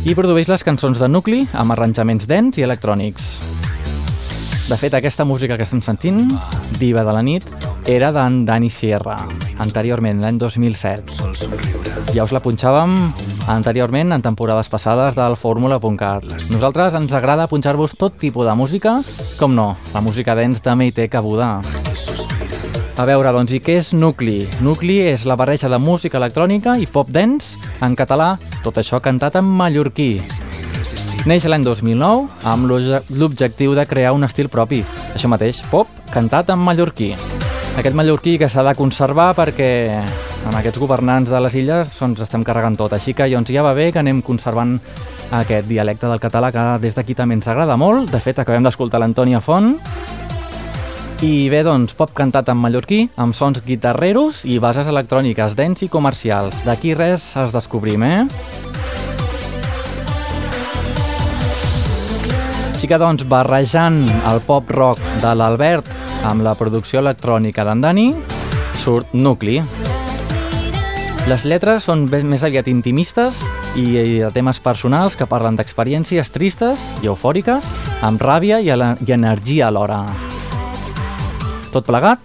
i 0.04 0.12
produeix 0.12 0.52
les 0.52 0.68
cançons 0.68 1.00
de 1.00 1.08
Nucli 1.08 1.46
amb 1.54 1.72
arranjaments 1.72 2.28
dance 2.28 2.60
i 2.60 2.68
electrònics. 2.68 3.53
De 4.64 4.76
fet, 4.80 4.94
aquesta 4.96 5.26
música 5.28 5.58
que 5.58 5.66
estem 5.66 5.82
sentint, 5.84 6.22
Diva 6.80 7.02
de 7.04 7.12
la 7.12 7.20
nit, 7.20 7.44
era 7.84 8.08
d'en 8.16 8.46
Dani 8.48 8.70
Sierra, 8.72 9.18
anteriorment, 9.60 10.22
l'any 10.24 10.38
2007. 10.40 11.18
Ja 12.16 12.24
us 12.24 12.32
la 12.32 12.40
punxàvem 12.40 12.94
anteriorment 13.52 14.14
en 14.16 14.24
temporades 14.24 14.70
passades 14.72 15.18
del 15.18 15.36
Fórmula.cat. 15.36 16.24
Nosaltres 16.54 16.96
ens 16.96 17.12
agrada 17.12 17.44
punxar-vos 17.50 17.92
tot 18.00 18.16
tipus 18.16 18.48
de 18.48 18.54
música, 18.56 19.02
com 19.36 19.52
no, 19.52 19.74
la 19.92 20.00
música 20.00 20.32
dance 20.38 20.64
també 20.64 20.88
hi 20.88 20.96
té 20.96 21.10
cabuda. 21.12 21.58
A 22.94 23.04
veure, 23.04 23.34
doncs, 23.36 23.52
i 23.52 23.60
què 23.60 23.76
és 23.82 23.92
Nucli? 23.92 24.46
Nucli 24.64 25.00
és 25.10 25.26
la 25.28 25.36
barreja 25.36 25.68
de 25.68 25.82
música 25.82 26.16
electrònica 26.16 26.78
i 26.80 26.88
pop 26.88 27.12
dance 27.12 27.60
en 27.84 27.98
català, 27.98 28.38
tot 28.64 28.80
això 28.80 29.02
cantat 29.04 29.36
en 29.42 29.44
mallorquí. 29.44 30.43
Neix 31.24 31.46
l'any 31.48 31.62
2009 31.64 32.26
amb 32.44 32.66
l'obje- 32.68 33.00
l'objectiu 33.16 33.72
de 33.74 33.86
crear 33.88 34.12
un 34.12 34.24
estil 34.26 34.50
propi, 34.52 34.82
això 35.14 35.28
mateix, 35.32 35.62
pop 35.70 35.88
cantat 36.12 36.50
en 36.52 36.58
mallorquí. 36.60 37.14
Aquest 37.78 37.96
mallorquí 37.96 38.36
que 38.38 38.48
s'ha 38.48 38.62
de 38.62 38.74
conservar 38.76 39.32
perquè 39.34 39.70
amb 40.44 40.54
aquests 40.58 40.78
governants 40.78 41.30
de 41.30 41.40
les 41.40 41.54
illes 41.56 42.02
ens 42.02 42.20
estem 42.20 42.44
carregant 42.44 42.76
tot, 42.76 42.92
així 42.92 43.14
que 43.14 43.28
doncs, 43.30 43.48
ja 43.50 43.62
va 43.64 43.72
bé 43.72 43.90
que 43.90 43.98
anem 43.98 44.20
conservant 44.22 44.78
aquest 45.32 45.66
dialecte 45.66 46.06
del 46.06 46.20
català 46.20 46.52
que 46.52 46.78
des 46.78 46.94
d'aquí 46.94 47.14
també 47.14 47.34
ens 47.34 47.48
agrada 47.48 47.76
molt. 47.76 48.10
De 48.12 48.20
fet, 48.20 48.38
acabem 48.38 48.62
d'escoltar 48.62 49.00
l'Antònia 49.00 49.40
Font 49.40 49.78
i 51.22 51.48
bé, 51.48 51.62
doncs, 51.64 51.94
pop 51.94 52.12
cantat 52.12 52.50
en 52.52 52.58
mallorquí, 52.60 53.08
amb 53.16 53.34
sons 53.34 53.62
guitarreros 53.64 54.44
i 54.44 54.58
bases 54.58 54.86
electròniques, 54.86 55.56
dents 55.56 55.82
i 55.82 55.88
comercials. 55.88 56.60
D'aquí 56.66 56.92
res 56.94 57.34
es 57.40 57.52
descobrim, 57.52 58.02
eh? 58.02 58.26
Així 62.84 62.90
que, 62.92 62.98
doncs, 63.00 63.22
barrejant 63.24 64.02
el 64.28 64.42
pop-rock 64.44 64.98
de 65.22 65.30
l'Albert 65.32 65.86
amb 66.28 66.44
la 66.44 66.52
producció 66.52 67.00
electrònica 67.00 67.64
d'en 67.64 67.80
Dani, 67.80 68.10
surt 68.76 69.14
Nucli. 69.16 69.54
Les 71.24 71.46
lletres 71.48 71.86
són 71.88 72.02
més 72.12 72.44
aviat 72.44 72.68
intimistes 72.68 73.38
i 73.80 73.86
de 74.20 74.28
temes 74.36 74.60
personals 74.60 75.16
que 75.16 75.24
parlen 75.24 75.56
d'experiències 75.56 76.28
tristes 76.34 76.82
i 77.00 77.08
eufòriques, 77.08 77.70
amb 78.04 78.20
ràbia 78.20 78.58
i, 78.60 78.68
i 78.68 79.14
energia 79.16 79.70
alhora. 79.72 80.02
Tot 81.72 81.88
plegat 81.88 82.20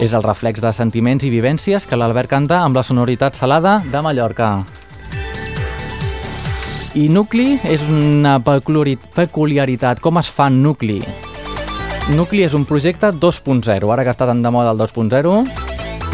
és 0.00 0.16
el 0.16 0.24
reflex 0.24 0.64
de 0.64 0.72
sentiments 0.72 1.28
i 1.28 1.34
vivències 1.36 1.84
que 1.84 2.00
l'Albert 2.00 2.32
canta 2.32 2.62
amb 2.64 2.80
la 2.80 2.86
sonoritat 2.88 3.36
salada 3.36 3.82
de 3.92 4.00
Mallorca. 4.08 4.54
I 6.94 7.08
nucli 7.10 7.56
és 7.66 7.82
una 7.90 8.36
peculiaritat. 8.38 9.98
Com 9.98 10.20
es 10.20 10.28
fa 10.30 10.46
nucli? 10.46 11.00
Nucli 12.14 12.44
és 12.46 12.54
un 12.54 12.62
projecte 12.68 13.10
2.0. 13.10 13.90
Ara 13.90 14.04
que 14.06 14.12
està 14.14 14.28
tan 14.28 14.44
de 14.44 14.52
moda 14.54 14.70
el 14.70 14.78
2.0, 14.78 15.32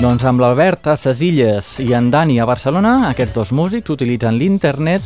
doncs 0.00 0.24
amb 0.24 0.40
l'Albert 0.40 0.88
a 0.88 0.96
ses 0.96 1.20
Illes 1.20 1.74
i 1.84 1.92
en 1.92 2.08
Dani 2.08 2.38
a 2.40 2.48
Barcelona, 2.48 3.10
aquests 3.10 3.36
dos 3.36 3.52
músics 3.52 3.92
utilitzen 3.92 4.40
l'internet 4.40 5.04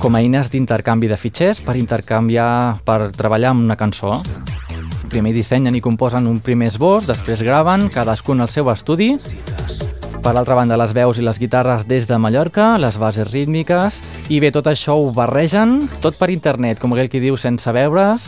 com 0.00 0.16
a 0.16 0.24
eines 0.24 0.48
d'intercanvi 0.48 1.12
de 1.12 1.20
fitxers 1.20 1.60
per 1.60 1.76
intercanviar, 1.76 2.80
per 2.88 3.12
treballar 3.12 3.52
amb 3.52 3.66
una 3.68 3.76
cançó. 3.76 4.22
Primer 5.12 5.36
dissenyen 5.36 5.76
i 5.76 5.84
composen 5.84 6.24
un 6.24 6.40
primer 6.40 6.72
esbós, 6.72 7.04
després 7.04 7.44
graven, 7.44 7.90
cadascun 7.92 8.40
al 8.40 8.48
seu 8.48 8.72
estudi. 8.72 9.12
Per 10.24 10.32
altra 10.32 10.56
banda, 10.56 10.80
les 10.80 10.96
veus 10.96 11.20
i 11.20 11.22
les 11.22 11.36
guitarres 11.38 11.84
des 11.86 12.08
de 12.08 12.16
Mallorca, 12.16 12.78
les 12.80 12.96
bases 12.96 13.28
rítmiques, 13.28 14.00
i 14.26 14.40
bé, 14.42 14.48
tot 14.50 14.66
això 14.66 14.96
ho 14.98 15.12
barregen, 15.14 15.84
tot 16.02 16.16
per 16.18 16.32
internet, 16.34 16.80
com 16.82 16.90
aquell 16.92 17.10
qui 17.12 17.20
diu, 17.22 17.36
sense 17.38 17.70
veure's. 17.70 18.24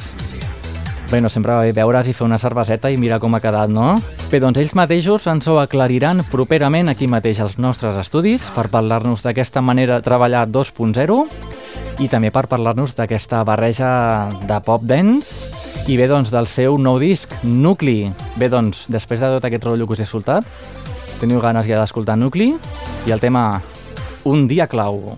Bé, 1.10 1.18
no 1.24 1.30
sempre 1.32 1.56
va 1.56 1.64
bé 1.66 1.72
veure's 1.74 2.06
i 2.06 2.14
fer 2.14 2.26
una 2.26 2.38
cerveseta 2.38 2.92
i 2.92 2.98
mirar 3.00 3.18
com 3.18 3.34
ha 3.34 3.40
quedat, 3.42 3.72
no? 3.72 3.96
Bé, 4.30 4.38
doncs 4.38 4.60
ells 4.62 4.76
mateixos 4.78 5.26
ens 5.26 5.48
ho 5.50 5.56
aclariran 5.58 6.22
properament 6.30 6.92
aquí 6.92 7.08
mateix 7.10 7.40
als 7.42 7.58
nostres 7.58 7.98
estudis 7.98 8.46
per 8.54 8.68
parlar-nos 8.70 9.24
d'aquesta 9.26 9.62
manera 9.64 9.98
de 9.98 10.06
treballar 10.06 10.46
2.0 10.46 11.18
i 11.98 12.06
també 12.12 12.30
per 12.30 12.46
parlar-nos 12.46 12.94
d'aquesta 12.94 13.42
barreja 13.48 13.90
de 14.46 14.62
pop 14.62 14.84
dance 14.86 15.48
i 15.88 15.96
bé, 15.98 16.06
doncs, 16.06 16.30
del 16.30 16.46
seu 16.46 16.78
nou 16.78 17.00
disc, 17.02 17.32
Nucli. 17.42 18.12
Bé, 18.36 18.50
doncs, 18.52 18.86
després 18.92 19.18
de 19.18 19.32
tot 19.34 19.46
aquest 19.48 19.64
rotllo 19.66 19.88
que 19.88 19.96
us 19.96 20.04
he 20.04 20.06
soltat, 20.06 20.44
teniu 21.18 21.40
ganes 21.42 21.66
ja 21.66 21.80
d'escoltar 21.80 22.14
Nucli 22.20 22.52
i 23.08 23.16
el 23.16 23.24
tema 23.24 23.48
Un 24.28 24.46
dia 24.46 24.68
clau. 24.68 25.16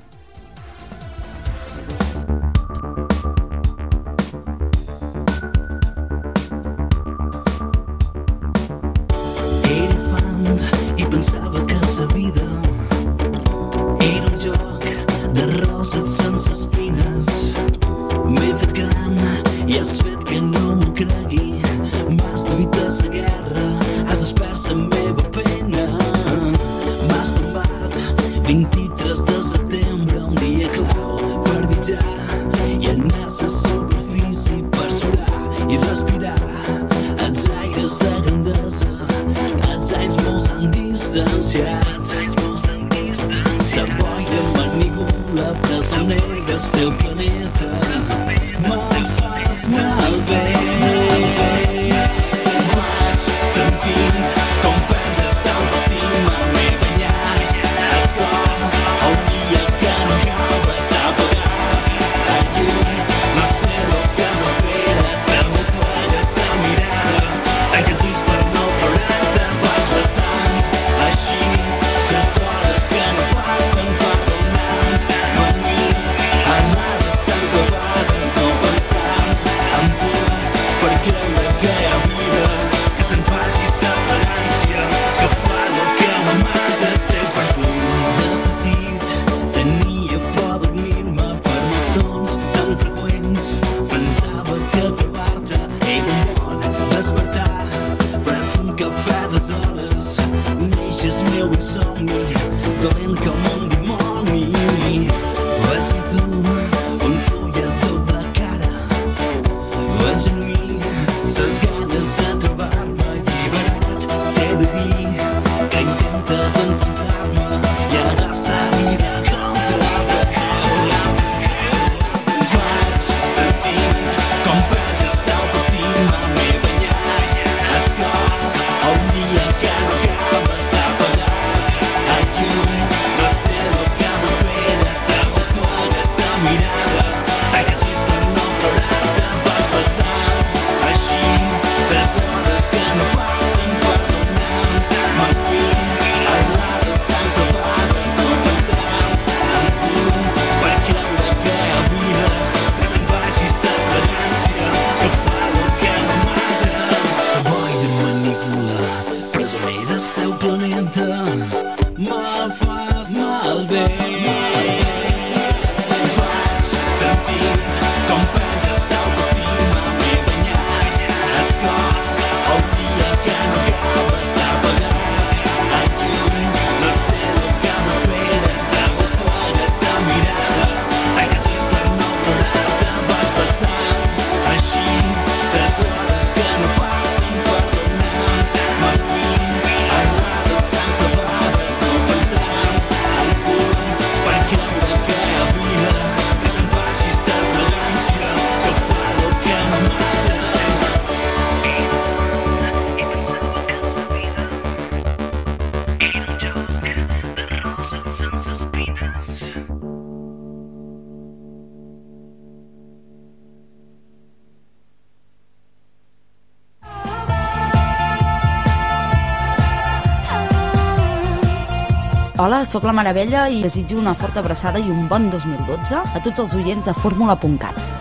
Hola, 222.41 222.63
sóc 222.65 222.87
la 222.89 222.93
Maravella 222.97 223.43
i 223.53 223.61
desitjo 223.61 223.99
una 224.01 224.15
forta 224.17 224.41
abraçada 224.41 224.81
i 224.81 224.89
un 224.89 225.05
bon 225.13 225.29
2012 225.29 226.01
a 226.01 226.25
tots 226.25 226.47
els 226.49 226.61
oients 226.63 226.89
de 226.89 227.01
fórmula.cat. 227.05 228.00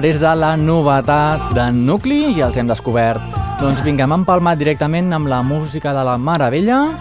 la 0.00 0.56
novetat 0.56 1.50
de 1.52 1.66
Nucli 1.72 2.32
i 2.32 2.40
els 2.40 2.56
hem 2.56 2.66
descobert. 2.66 3.20
Doncs 3.60 3.82
vinga, 3.84 4.06
hem 4.06 4.14
empalmat 4.16 4.56
directament 4.56 5.12
amb 5.12 5.28
la 5.28 5.42
música 5.42 5.92
de 5.92 6.02
la 6.04 6.16
Maravella. 6.16 6.94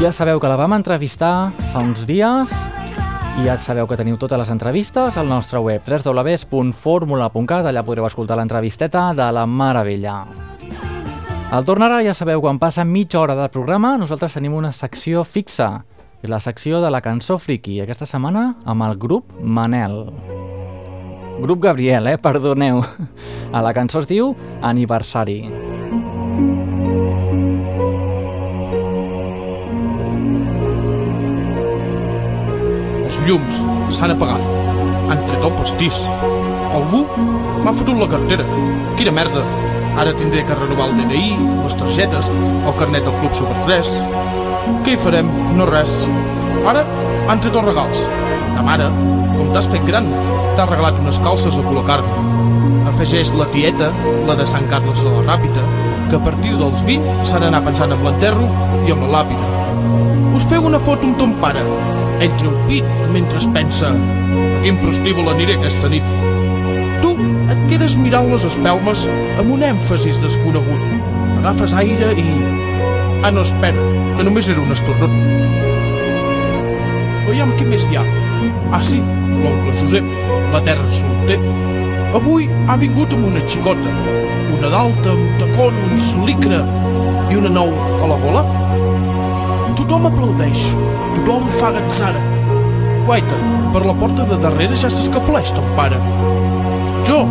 Ja 0.00 0.10
sabeu 0.10 0.40
que 0.40 0.48
la 0.48 0.56
vam 0.56 0.72
entrevistar 0.72 1.50
fa 1.72 1.80
uns 1.84 2.06
dies 2.06 2.48
i 3.40 3.44
ja 3.44 3.58
sabeu 3.58 3.86
que 3.86 3.98
teniu 3.98 4.16
totes 4.16 4.38
les 4.38 4.48
entrevistes 4.50 5.18
al 5.18 5.28
nostre 5.28 5.60
web 5.60 5.82
www.formula.cat 5.84 7.68
allà 7.68 7.82
podreu 7.84 8.06
escoltar 8.06 8.38
l'entrevisteta 8.40 9.12
de 9.12 9.28
la 9.30 9.44
Maravella. 9.44 10.24
Al 11.52 11.64
tornarà, 11.68 12.00
ja 12.06 12.14
sabeu, 12.14 12.40
quan 12.40 12.58
passa 12.58 12.84
mitja 12.88 13.20
hora 13.20 13.36
del 13.36 13.52
programa, 13.52 13.98
nosaltres 13.98 14.32
tenim 14.32 14.56
una 14.56 14.72
secció 14.72 15.24
fixa, 15.24 15.84
la 16.22 16.40
secció 16.40 16.80
de 16.80 16.88
la 16.88 17.04
cançó 17.04 17.36
friki, 17.36 17.82
aquesta 17.84 18.08
setmana 18.08 18.54
amb 18.64 18.88
el 18.88 18.96
grup 18.96 19.36
Manel. 19.42 20.43
Grup 21.40 21.62
Gabriel, 21.62 22.06
eh? 22.06 22.18
Perdoneu. 22.18 22.82
A 23.52 23.62
la 23.62 23.72
cançó 23.74 24.00
es 24.02 24.08
diu 24.10 24.32
Aniversari. 24.62 25.38
Els 33.04 33.18
llums 33.26 33.60
s'han 33.94 34.14
apagat. 34.14 34.42
Han 35.10 35.26
tret 35.26 35.44
el 35.44 35.52
pastís. 35.58 36.00
Algú 36.74 37.04
m'ha 37.64 37.74
fotut 37.76 37.98
la 37.98 38.08
cartera. 38.10 38.46
Quina 38.98 39.14
merda. 39.14 39.44
Ara 40.00 40.14
tindré 40.18 40.42
que 40.46 40.56
renovar 40.58 40.88
el 40.90 40.96
DNI, 40.98 41.34
les 41.62 41.76
targetes, 41.78 42.30
el 42.30 42.74
carnet 42.80 43.04
del 43.06 43.14
Club 43.20 43.36
Super 43.36 43.58
3. 43.68 43.92
Què 44.82 44.94
hi 44.96 44.98
farem? 44.98 45.30
No 45.54 45.68
res. 45.70 45.94
Ara 46.66 46.82
han 47.28 47.44
tret 47.44 47.54
els 47.54 47.68
regals. 47.68 48.02
Ta 48.56 48.64
mare, 48.66 48.88
com 49.36 49.50
t'has 49.54 49.68
fet 49.70 49.84
gran, 49.86 50.08
t'ha 50.56 50.66
regalat 50.68 50.98
unes 51.02 51.18
calces 51.24 51.56
de 51.58 51.64
color 51.66 51.86
carn. 51.88 52.06
Afegeix 52.90 53.32
la 53.34 53.46
tieta, 53.54 53.90
la 54.28 54.36
de 54.38 54.46
Sant 54.46 54.66
Carles 54.70 55.02
de 55.02 55.10
la 55.10 55.22
Ràpita, 55.26 55.64
que 56.10 56.16
a 56.18 56.22
partir 56.24 56.54
dels 56.60 56.82
20 56.86 57.24
s'ha 57.26 57.40
d'anar 57.42 57.62
pensant 57.66 57.94
amb 57.94 58.04
l'enterro 58.06 58.46
i 58.86 58.94
amb 58.94 59.06
la 59.06 59.12
làpida. 59.18 59.48
Us 60.34 60.46
feu 60.50 60.66
una 60.66 60.80
foto 60.82 61.08
amb 61.08 61.18
ton 61.18 61.34
pare. 61.42 61.62
Ell 62.22 62.34
treu 62.40 62.54
pit 62.68 62.86
mentre 63.14 63.38
es 63.40 63.46
pensa 63.54 63.90
a 63.90 64.60
quin 64.62 64.78
prostíbul 64.82 65.30
aniré 65.32 65.56
aquesta 65.58 65.90
nit. 65.90 66.06
Tu 67.02 67.12
et 67.52 67.64
quedes 67.70 67.96
mirant 68.00 68.30
les 68.32 68.46
espelmes 68.48 69.06
amb 69.38 69.54
un 69.56 69.64
èmfasis 69.70 70.20
desconegut. 70.22 70.90
Agafes 71.40 71.74
aire 71.78 72.12
i... 72.18 72.28
Ah, 73.24 73.30
no, 73.32 73.42
espera, 73.42 73.88
que 74.16 74.26
només 74.26 74.50
era 74.52 74.62
un 74.62 74.74
estordot. 74.74 75.18
Veiem 77.28 77.56
qui 77.58 77.66
més 77.68 77.88
hi 77.88 77.98
ha. 77.98 78.23
Ah, 78.72 78.82
sí, 78.82 79.00
l'oncle 79.42 79.74
Josep, 79.80 80.06
la 80.52 80.60
terra 80.66 80.88
solter. 80.90 81.38
Avui 82.14 82.48
ha 82.68 82.76
vingut 82.78 83.12
amb 83.14 83.26
una 83.30 83.42
xicota. 83.48 83.92
Una 84.54 84.70
d'alta, 84.70 85.14
amb 85.14 85.40
tacons, 85.40 86.12
licra 86.26 86.60
i 87.30 87.38
una 87.40 87.50
nou 87.50 87.72
a 87.74 88.10
la 88.10 88.18
gola. 88.22 88.44
Tothom 89.74 90.06
aplaudeix, 90.10 90.62
tothom 91.16 91.48
fa 91.58 91.72
gatzara. 91.74 92.22
Guaita, 93.04 93.36
per 93.74 93.82
la 93.84 93.96
porta 93.98 94.24
de 94.28 94.38
darrere 94.40 94.78
ja 94.78 94.88
s'escapleix 94.88 95.52
ton 95.56 95.66
pare. 95.76 95.98
Jo, 97.04 97.24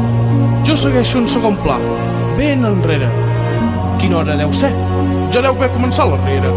jo 0.68 0.76
segueixo 0.78 1.24
en 1.24 1.32
segon 1.32 1.58
pla, 1.64 1.80
ben 2.38 2.68
enrere. 2.68 3.10
Quina 4.04 4.20
hora 4.20 4.38
deu 4.38 4.54
ser? 4.54 4.74
Ja 5.34 5.42
deu 5.42 5.56
haver 5.56 5.72
començat 5.74 6.12
la 6.12 6.20
riera. 6.28 6.52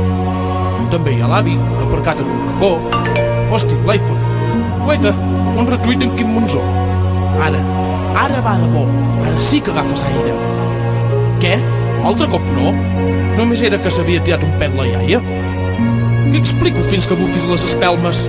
També 0.92 1.14
hi 1.14 1.22
ha 1.22 1.30
l'avi, 1.30 1.56
aparcat 1.86 2.20
en 2.22 2.32
un 2.34 2.46
racó. 2.50 2.74
Hosti, 3.54 3.78
l'iPhone. 3.86 4.25
Guaita, 4.86 5.10
un 5.58 5.66
retuit 5.66 5.98
d'en 5.98 6.12
Quim 6.14 6.28
Monzó. 6.30 6.60
Ara, 7.42 7.58
ara 8.22 8.38
va 8.44 8.52
de 8.60 8.68
bo. 8.70 8.84
Ara 9.26 9.40
sí 9.42 9.58
que 9.58 9.72
agafes 9.72 10.04
aire. 10.06 10.34
Què? 11.42 11.56
Altre 12.06 12.28
cop 12.30 12.44
no? 12.54 12.70
Només 13.34 13.64
era 13.66 13.80
que 13.82 13.90
s'havia 13.90 14.22
tirat 14.22 14.44
un 14.46 14.54
pet 14.60 14.78
la 14.78 14.86
iaia? 14.86 15.18
Què 16.30 16.38
explico 16.38 16.86
fins 16.86 17.10
que 17.10 17.18
bufis 17.18 17.48
les 17.50 17.66
espelmes? 17.66 18.22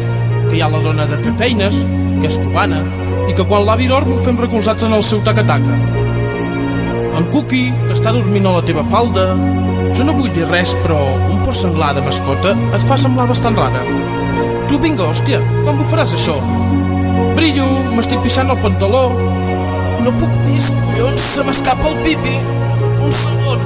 Que 0.48 0.58
hi 0.58 0.66
ha 0.66 0.72
la 0.74 0.82
dona 0.82 1.06
de 1.06 1.22
fer 1.22 1.36
feines, 1.38 1.84
que 2.18 2.26
és 2.32 2.42
cubana, 2.42 2.82
i 3.30 3.38
que 3.38 3.46
quan 3.46 3.68
l'avi 3.70 3.92
dorm 3.94 4.16
ho 4.16 4.20
fem 4.26 4.42
recolzats 4.42 4.90
en 4.90 4.98
el 4.98 5.06
seu 5.06 5.22
taca-taca. 5.22 5.78
En 7.22 7.30
Cookie, 7.36 7.70
que 7.86 7.94
està 7.94 8.18
dormint 8.18 8.50
a 8.50 8.58
la 8.58 8.66
teva 8.66 8.88
falda... 8.90 9.30
Jo 9.98 10.04
no 10.06 10.18
vull 10.18 10.34
dir 10.34 10.50
res, 10.50 10.74
però 10.82 10.98
un 11.30 11.40
porc 11.46 11.58
senglar 11.58 11.94
de 11.98 12.04
mascota 12.06 12.58
et 12.74 12.84
fa 12.90 12.98
semblar 12.98 13.30
bastant 13.30 13.58
rara. 13.58 13.86
Tu 14.68 14.76
vinga, 14.84 15.06
hòstia, 15.08 15.38
quan 15.64 15.78
bufaràs 15.80 16.12
això? 16.18 16.34
Brillo, 17.38 17.68
m'estic 17.96 18.20
pixant 18.20 18.50
el 18.52 18.58
pantaló. 18.60 19.06
No 20.04 20.12
puc 20.20 20.34
més, 20.44 20.68
collons, 20.76 21.24
se 21.24 21.46
m'escapa 21.48 21.88
el 21.88 22.02
pipi. 22.04 22.34
Un 23.08 23.14
segon, 23.16 23.64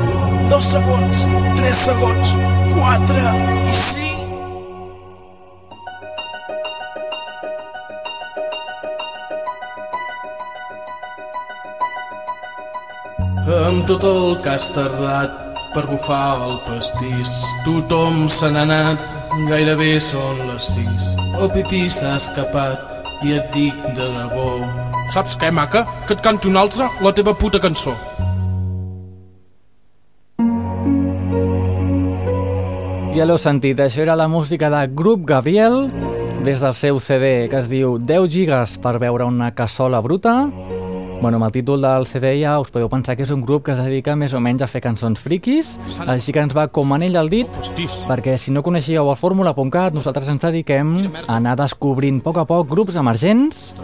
dos 0.52 0.68
segons, 0.76 1.24
tres 1.58 1.82
segons, 1.88 2.36
quatre 2.76 3.24
i 3.66 3.74
cinc... 3.80 4.20
Amb 13.62 13.88
tot 13.90 14.06
el 14.06 14.38
que 14.46 14.54
has 14.54 14.70
tardat 14.76 15.34
per 15.74 15.88
bufar 15.90 16.46
el 16.46 16.60
pastís, 16.70 17.34
tothom 17.66 18.28
se 18.30 18.52
n'ha 18.54 18.68
anat, 18.70 19.21
gairebé 19.48 19.96
són 20.04 20.40
les 20.50 20.66
sis. 20.74 21.12
El 21.40 21.52
pipí 21.54 21.86
s'ha 21.90 22.18
escapat 22.20 23.24
i 23.24 23.36
et 23.38 23.52
dic 23.56 23.78
de 23.96 24.08
debò. 24.16 24.48
Saps 25.14 25.38
què, 25.40 25.52
maca? 25.54 25.86
Que 26.08 26.18
et 26.18 26.24
canti 26.24 26.50
una 26.52 26.64
altra, 26.66 26.90
la 27.04 27.14
teva 27.16 27.34
puta 27.38 27.62
cançó. 27.64 27.96
Ja 33.12 33.28
l'heu 33.28 33.40
sentit, 33.40 33.80
això 33.80 34.04
era 34.04 34.16
la 34.16 34.30
música 34.32 34.70
de 34.72 34.86
Grup 34.96 35.26
Gabriel 35.28 35.90
des 36.46 36.62
del 36.64 36.74
seu 36.74 37.00
CD 37.00 37.48
que 37.52 37.60
es 37.60 37.68
diu 37.70 37.98
10 38.00 38.30
gigas 38.32 38.78
per 38.82 38.98
veure 39.04 39.28
una 39.28 39.52
cassola 39.54 40.00
bruta. 40.02 40.48
Bueno, 41.22 41.38
amb 41.38 41.46
el 41.46 41.52
títol 41.52 41.84
del 41.86 42.08
CD 42.10 42.32
ja 42.42 42.56
us 42.60 42.72
podeu 42.74 42.88
pensar 42.90 43.14
que 43.14 43.22
és 43.22 43.30
un 43.30 43.44
grup 43.46 43.68
que 43.68 43.76
es 43.76 43.78
dedica 43.78 44.16
més 44.18 44.34
o 44.34 44.40
menys 44.42 44.64
a 44.66 44.68
fer 44.68 44.82
cançons 44.82 45.20
friquis, 45.22 45.76
així 46.10 46.34
que 46.34 46.42
ens 46.42 46.56
va 46.58 46.64
com 46.74 46.96
anell 46.96 47.20
al 47.20 47.30
dit, 47.30 47.60
perquè 48.08 48.34
si 48.42 48.50
no 48.50 48.64
coneixíeu 48.66 49.06
el 49.06 49.20
fórmula.cat, 49.20 49.94
nosaltres 49.94 50.32
ens 50.34 50.42
dediquem 50.42 50.96
a 51.28 51.36
anar 51.38 51.54
descobrint 51.62 52.18
a 52.24 52.26
poc 52.26 52.42
a 52.42 52.48
poc 52.50 52.72
grups 52.74 52.98
emergents, 52.98 53.76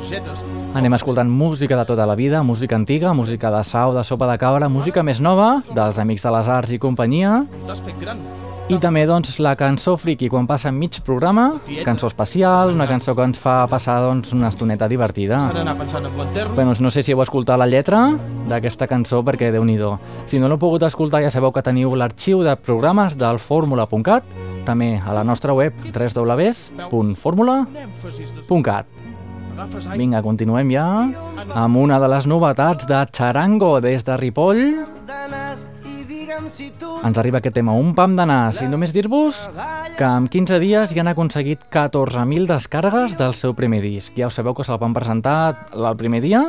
anem 0.74 0.98
escoltant 0.98 1.30
música 1.30 1.78
de 1.78 1.86
tota 1.86 2.10
la 2.10 2.18
vida, 2.18 2.42
música 2.42 2.76
antiga, 2.76 3.14
música 3.14 3.54
de 3.54 3.62
sau, 3.64 3.94
de 3.94 4.04
sopa 4.04 4.32
de 4.32 4.40
cabra, 4.42 4.68
música 4.68 5.06
més 5.06 5.22
nova, 5.22 5.62
dels 5.70 6.02
Amics 6.02 6.26
de 6.26 6.34
les 6.40 6.52
Arts 6.58 6.74
i 6.74 6.82
companyia. 6.82 7.46
I 8.68 8.76
també, 8.84 9.06
doncs, 9.08 9.38
la 9.40 9.54
cançó 9.56 9.94
friki 9.96 10.28
quan 10.28 10.44
passa 10.48 10.72
mig 10.76 11.00
programa, 11.06 11.54
cançó 11.88 12.08
especial, 12.12 12.74
una 12.76 12.84
cançó 12.90 13.16
que 13.16 13.24
ens 13.24 13.40
fa 13.40 13.68
passar, 13.72 14.02
doncs, 14.04 14.34
una 14.36 14.50
estoneta 14.52 14.90
divertida. 14.92 15.38
Doncs 16.58 16.82
no 16.84 16.92
sé 16.92 17.00
si 17.04 17.12
heu 17.16 17.22
escoltat 17.24 17.58
la 17.60 17.68
lletra 17.70 18.20
d'aquesta 18.52 18.88
cançó, 18.92 19.24
perquè 19.24 19.52
déu 19.56 19.64
nhi 19.64 19.78
Si 20.28 20.40
no 20.40 20.48
l'heu 20.50 20.60
pogut 20.60 20.84
escoltar, 20.84 21.22
ja 21.24 21.32
sabeu 21.32 21.52
que 21.52 21.62
teniu 21.62 21.96
l'arxiu 21.96 22.44
de 22.44 22.56
programes 22.58 23.16
del 23.16 23.40
fórmula.cat, 23.40 24.24
també 24.66 25.00
a 25.00 25.14
la 25.14 25.24
nostra 25.24 25.54
web 25.54 25.74
www.formula.cat. 25.94 28.86
Vinga, 29.96 30.22
continuem 30.22 30.72
ja 30.72 31.10
amb 31.56 31.78
una 31.78 32.00
de 32.00 32.08
les 32.08 32.26
novetats 32.28 32.86
de 32.86 33.08
Charango 33.16 33.82
des 33.82 34.04
de 34.04 34.18
Ripoll. 34.18 34.76
Ens 36.28 37.18
arriba 37.18 37.40
aquest 37.40 37.56
tema, 37.56 37.72
un 37.72 37.94
pam 37.96 38.18
de 38.18 38.26
nas, 38.28 38.58
i 38.60 38.68
només 38.68 38.92
dir-vos 38.92 39.38
que 39.96 40.08
en 40.08 40.28
15 40.28 40.60
dies 40.60 40.92
ja 40.92 41.04
han 41.04 41.12
aconseguit 41.14 41.62
14.000 41.72 42.50
descàrregues 42.50 43.16
del 43.20 43.34
seu 43.38 43.56
primer 43.56 43.80
disc. 43.86 44.12
Ja 44.18 44.28
ho 44.28 44.34
sabeu 44.34 44.56
que 44.58 44.66
se'l 44.68 44.80
van 44.82 44.96
presentar 44.98 45.70
el 45.72 45.88
primer 45.96 46.20
dia, 46.26 46.44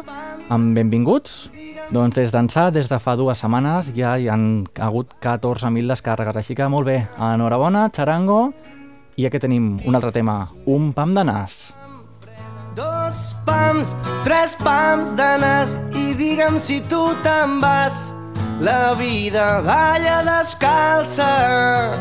amb 0.50 0.74
benvinguts. 0.74 1.48
Doncs 1.94 2.18
des 2.18 2.34
d'ençà, 2.34 2.68
des 2.74 2.90
de 2.90 2.98
fa 2.98 3.14
dues 3.16 3.38
setmanes, 3.38 3.92
ja 3.96 4.16
hi 4.18 4.28
han 4.28 4.66
hagut 4.82 5.14
14.000 5.22 5.94
descàrregues, 5.94 6.42
així 6.42 6.58
que 6.58 6.68
molt 6.68 6.90
bé, 6.90 6.98
enhorabona, 7.14 7.86
Charango, 7.94 8.52
i 9.16 9.26
aquí 9.26 9.38
tenim 9.38 9.76
un 9.86 9.94
altre 9.94 10.12
tema, 10.12 10.40
un 10.66 10.92
pam 10.92 11.14
de 11.14 11.24
nas. 11.24 11.58
Dos 12.74 13.32
pams, 13.46 13.94
tres 14.26 14.58
pams 14.58 15.16
de 15.18 15.32
nas 15.42 15.78
i 15.94 16.12
digue'm 16.18 16.58
si 16.62 16.82
tu 16.90 17.08
te'n 17.22 17.58
vas. 17.62 18.17
La 18.60 18.92
vida 18.94 19.60
balla 19.60 20.22
descalça. 20.24 21.94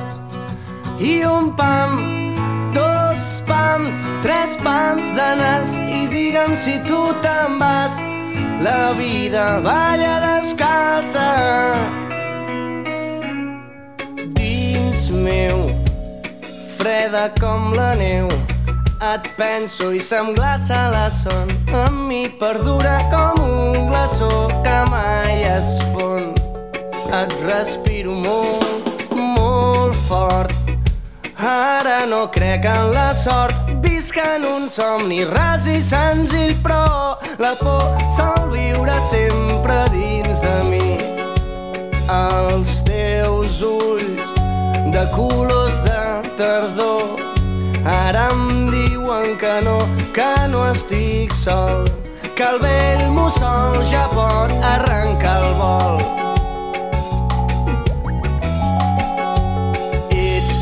I 0.99 1.23
un 1.23 1.55
pam, 1.55 2.33
dos 2.73 3.43
pams, 3.45 4.01
tres 4.23 4.57
pams 4.63 5.11
de 5.13 5.27
nas 5.37 5.77
i 5.77 6.07
digue'm 6.09 6.55
si 6.55 6.79
tu 6.89 7.13
te'n 7.21 7.59
vas. 7.61 8.01
La 8.65 8.93
vida 8.97 9.59
balla 9.61 10.17
descalça. 10.25 11.27
Dins 14.33 15.09
meu, 15.13 15.69
freda 16.79 17.29
com 17.39 17.69
la 17.77 17.93
neu, 18.01 18.27
et 19.13 19.29
penso 19.37 19.93
i 19.93 20.01
se'm 20.01 20.33
glaça 20.33 20.89
la 20.89 21.05
son. 21.13 21.53
Amb 21.85 22.07
mi 22.09 22.25
perdura 22.41 22.97
com 23.13 23.45
un 23.45 23.85
glaçó 23.93 24.47
que 24.65 24.79
mai 24.89 25.43
es 25.53 25.77
fon. 25.93 26.36
Et 27.07 27.33
respiro 27.47 28.11
molt, 28.11 29.11
molt 29.15 29.95
fort. 29.95 30.51
Ara 31.39 32.05
no 32.09 32.25
crec 32.27 32.65
en 32.67 32.91
la 32.91 33.13
sort, 33.15 33.69
visc 33.79 34.17
en 34.19 34.43
un 34.43 34.67
somni 34.67 35.23
ras 35.23 35.67
i 35.71 35.79
senzill, 35.81 36.51
però 36.63 37.15
la 37.39 37.53
por 37.61 37.95
sol 38.11 38.51
viure 38.51 38.97
sempre 39.07 39.77
dins 39.95 40.43
de 40.43 40.57
mi. 40.67 40.97
Els 42.11 42.81
teus 42.83 43.61
ulls 43.63 44.35
de 44.91 45.07
colors 45.15 45.79
de 45.87 46.03
tardor 46.35 47.23
ara 47.87 48.27
em 48.33 48.69
diuen 48.73 49.37
que 49.39 49.55
no, 49.63 49.79
que 50.11 50.29
no 50.51 50.67
estic 50.73 51.33
sol, 51.35 51.87
que 52.35 52.43
el 52.51 52.61
vell 52.67 53.09
mussol 53.15 53.79
ja 53.87 54.03
pot 54.11 54.51
arrencar 54.75 55.39
el 55.39 55.59
vol. 55.63 56.16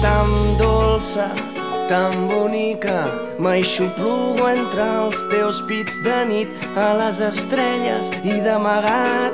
tan 0.06 0.58
dolça, 0.58 1.28
tan 1.90 2.28
bonica, 2.30 3.00
m'aixoplugo 3.42 4.46
entre 4.52 4.86
els 5.02 5.24
teus 5.32 5.62
pits 5.66 5.98
de 6.06 6.20
nit 6.30 6.66
a 6.78 6.92
les 7.00 7.22
estrelles 7.26 8.12
i 8.22 8.36
d'amagat 8.46 9.34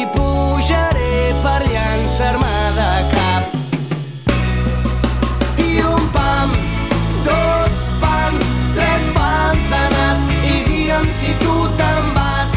i 0.00 0.04
pujaré 0.14 1.18
per 1.42 1.58
llançar-me 1.74 2.54
de 2.78 2.92
cap. 3.14 3.58
I 5.66 5.70
un 5.90 6.06
pam, 6.14 6.54
dos 7.26 7.82
pams, 8.04 8.46
tres 8.78 9.10
pams 9.18 9.70
de 9.74 9.84
nas 9.96 10.26
i 10.52 10.56
digue'm 10.70 11.10
si 11.18 11.34
tu 11.42 11.56
te'n 11.82 12.14
vas. 12.18 12.54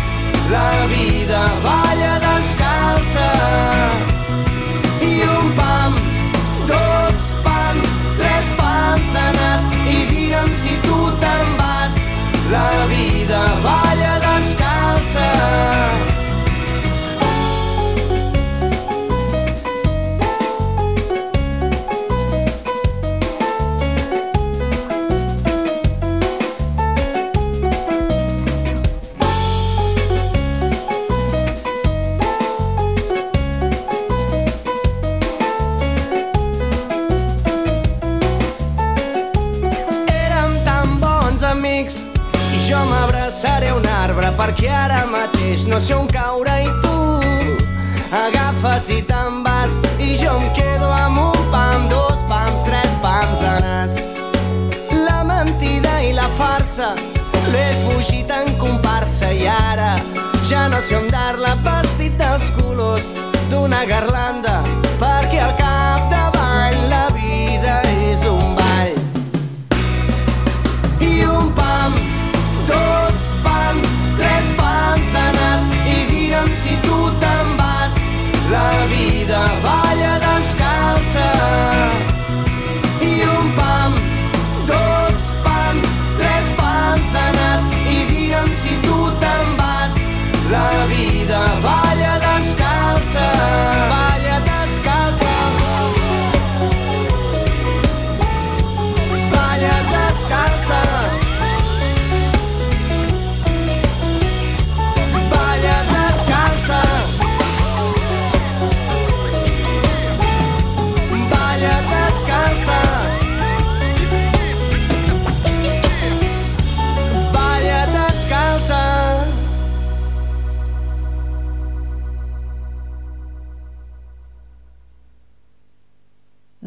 La 0.54 0.70
vida 0.94 1.42
balla 1.66 2.14
descalça. 2.28 3.30
I 5.02 5.16
un 5.38 5.56
pam, 5.58 6.05
La 12.52 12.86
vida 12.86 13.55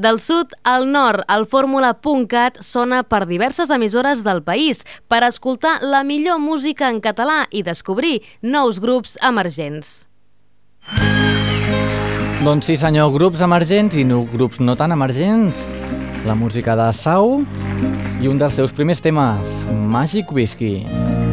Del 0.08 0.20
sud 0.20 0.54
al 0.64 0.86
nord, 0.88 1.20
el 1.28 1.42
fórmula.cat 1.44 2.62
sona 2.64 3.02
per 3.04 3.26
diverses 3.28 3.68
emissores 3.68 4.22
del 4.24 4.40
país 4.40 4.80
per 5.04 5.18
escoltar 5.26 5.82
la 5.84 6.00
millor 6.00 6.38
música 6.40 6.88
en 6.88 7.02
català 7.04 7.42
i 7.52 7.60
descobrir 7.66 8.22
nous 8.40 8.80
grups 8.80 9.18
emergents. 9.20 10.08
Doncs 12.40 12.70
sí 12.70 12.78
senyor, 12.80 13.12
grups 13.18 13.44
emergents 13.44 14.00
i 14.00 14.06
no, 14.08 14.22
grups 14.32 14.64
no 14.64 14.78
tan 14.80 14.96
emergents. 14.96 15.60
La 16.24 16.38
música 16.38 16.78
de 16.78 16.88
Sau 16.96 17.42
i 18.22 18.32
un 18.32 18.40
dels 18.40 18.56
seus 18.56 18.72
primers 18.72 19.04
temes, 19.04 19.58
Magic 19.92 20.32
Whisky. 20.32 20.86
Quan 20.86 21.27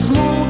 small 0.00 0.43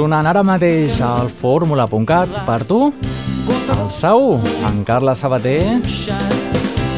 Sonant 0.00 0.24
ara 0.24 0.40
mateix 0.40 0.96
al 1.04 1.28
fórmula.cat 1.28 2.30
per 2.46 2.62
tu, 2.64 2.78
el 3.74 3.90
Sau, 3.92 4.38
en 4.64 4.78
Carles 4.88 5.20
Sabater. 5.20 5.76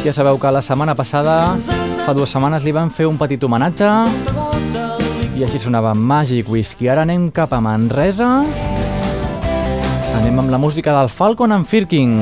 Ja 0.04 0.12
sabeu 0.14 0.38
que 0.38 0.52
la 0.54 0.62
setmana 0.62 0.94
passada, 0.94 1.56
fa 2.04 2.14
dues 2.14 2.30
setmanes, 2.30 2.62
li 2.62 2.70
van 2.70 2.94
fer 2.94 3.08
un 3.10 3.18
petit 3.18 3.42
homenatge 3.42 3.90
i 5.34 5.42
així 5.42 5.58
sonava 5.66 5.96
Magic 5.98 6.46
Whisky. 6.46 6.92
Ara 6.94 7.02
anem 7.02 7.26
cap 7.34 7.50
a 7.50 7.58
Manresa. 7.58 8.30
Anem 10.20 10.38
amb 10.46 10.54
la 10.54 10.62
música 10.62 10.94
del 11.00 11.10
Falcon 11.10 11.58
and 11.58 11.66
Firking 11.66 12.20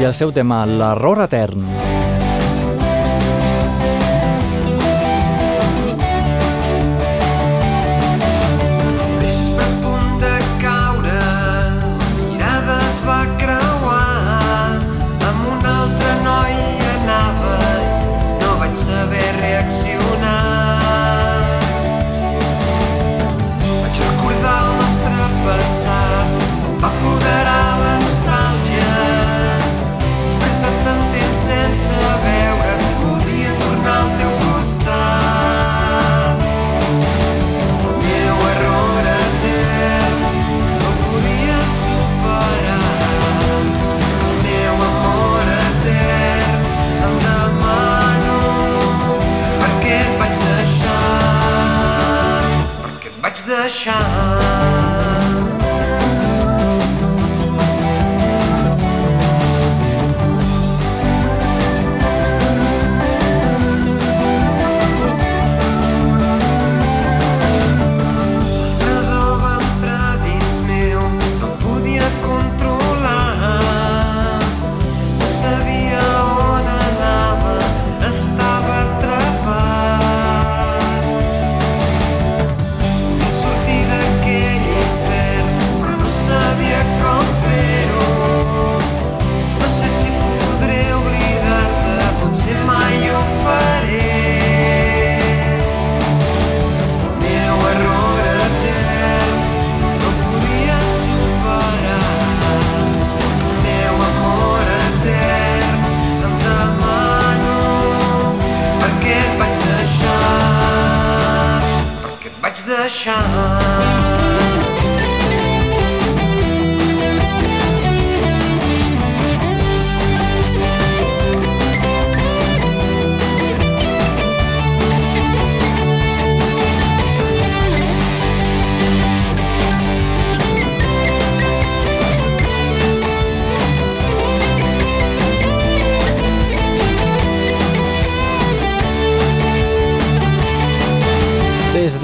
i 0.00 0.08
el 0.08 0.16
seu 0.16 0.32
tema, 0.32 0.64
l'error 0.64 1.26
etern. 1.28 1.60
Vespre 1.60 1.89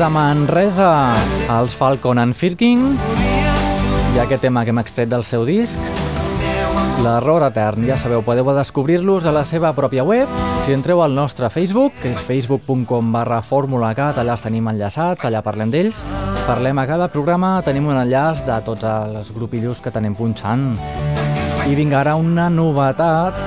de 0.07 0.13
Manresa, 0.13 1.17
els 1.51 1.75
Falcon 1.75 2.21
and 2.21 2.35
Firking 2.37 2.83
i 4.15 4.21
aquest 4.23 4.45
tema 4.45 4.63
que 4.63 4.71
hem 4.71 4.79
extret 4.79 5.09
del 5.11 5.25
seu 5.27 5.43
disc, 5.49 5.81
L'Error 7.03 7.43
Etern. 7.49 7.83
Ja 7.89 7.97
sabeu, 7.99 8.23
podeu 8.23 8.53
descobrir-los 8.55 9.27
a 9.27 9.33
la 9.35 9.43
seva 9.49 9.73
pròpia 9.75 10.05
web. 10.07 10.31
Si 10.63 10.75
entreu 10.77 11.03
al 11.03 11.17
nostre 11.17 11.51
Facebook, 11.51 11.97
que 12.03 12.13
és 12.15 12.23
facebook.com 12.23 13.11
barra 13.13 13.41
formulacat, 13.43 14.21
allà 14.23 14.37
els 14.37 14.47
tenim 14.47 14.69
enllaçats, 14.71 15.27
allà 15.27 15.43
parlem 15.43 15.75
d'ells. 15.75 16.05
Parlem 16.47 16.79
a 16.79 16.87
cada 16.87 17.11
programa, 17.11 17.57
tenim 17.67 17.91
un 17.91 17.99
enllaç 17.99 18.45
de 18.47 18.61
tots 18.69 18.87
els 18.87 19.35
grupillos 19.35 19.83
que 19.83 19.91
tenim 19.91 20.15
punxant. 20.15 20.77
I 21.67 21.75
vinga 21.75 22.05
ara 22.05 22.15
una 22.21 22.47
novetat 22.53 23.43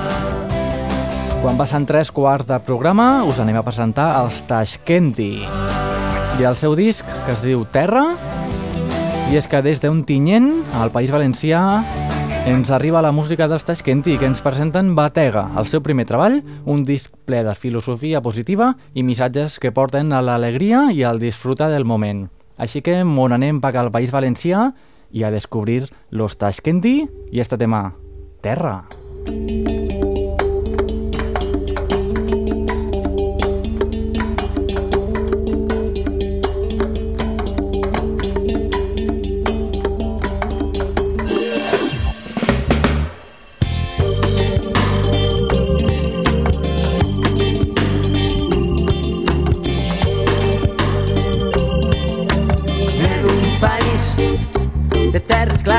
Quan 1.40 1.56
passen 1.56 1.86
tres 1.88 2.10
quarts 2.12 2.44
de 2.50 2.58
programa 2.60 3.22
us 3.24 3.40
anem 3.40 3.56
a 3.56 3.64
presentar 3.64 4.10
els 4.20 4.42
Tashkenti 4.44 5.69
i 6.40 6.44
el 6.48 6.56
seu 6.56 6.72
disc 6.72 7.04
que 7.26 7.34
es 7.34 7.42
diu 7.44 7.66
Terra 7.68 8.14
i 9.28 9.36
és 9.36 9.44
que 9.50 9.60
des 9.60 9.80
d'un 9.82 9.98
tinyent 10.08 10.48
al 10.80 10.88
País 10.94 11.12
Valencià 11.12 11.60
ens 12.48 12.70
arriba 12.72 13.02
la 13.04 13.12
música 13.12 13.44
dels 13.50 13.66
Tashkenti 13.68 14.16
que 14.16 14.24
ens 14.24 14.40
presenten 14.40 14.94
Batega, 14.96 15.50
el 15.60 15.68
seu 15.68 15.84
primer 15.84 16.06
treball, 16.08 16.38
un 16.64 16.80
disc 16.88 17.12
ple 17.28 17.42
de 17.44 17.52
filosofia 17.52 18.22
positiva 18.24 18.72
i 18.94 19.04
missatges 19.04 19.58
que 19.60 19.74
porten 19.76 20.14
a 20.16 20.22
l'alegria 20.24 20.86
i 20.96 21.04
al 21.04 21.20
disfrutar 21.20 21.68
del 21.68 21.84
moment. 21.84 22.30
Així 22.56 22.80
que 22.80 23.02
mon 23.04 23.36
anem 23.36 23.60
cap 23.60 23.76
al 23.76 23.92
País 23.92 24.10
Valencià 24.10 24.70
i 25.12 25.24
a 25.24 25.30
descobrir 25.30 25.90
los 26.08 26.38
Tashkenti 26.40 27.04
i 27.30 27.40
este 27.40 27.58
tema, 27.60 27.92
Terra. 28.40 28.86
en 29.26 29.99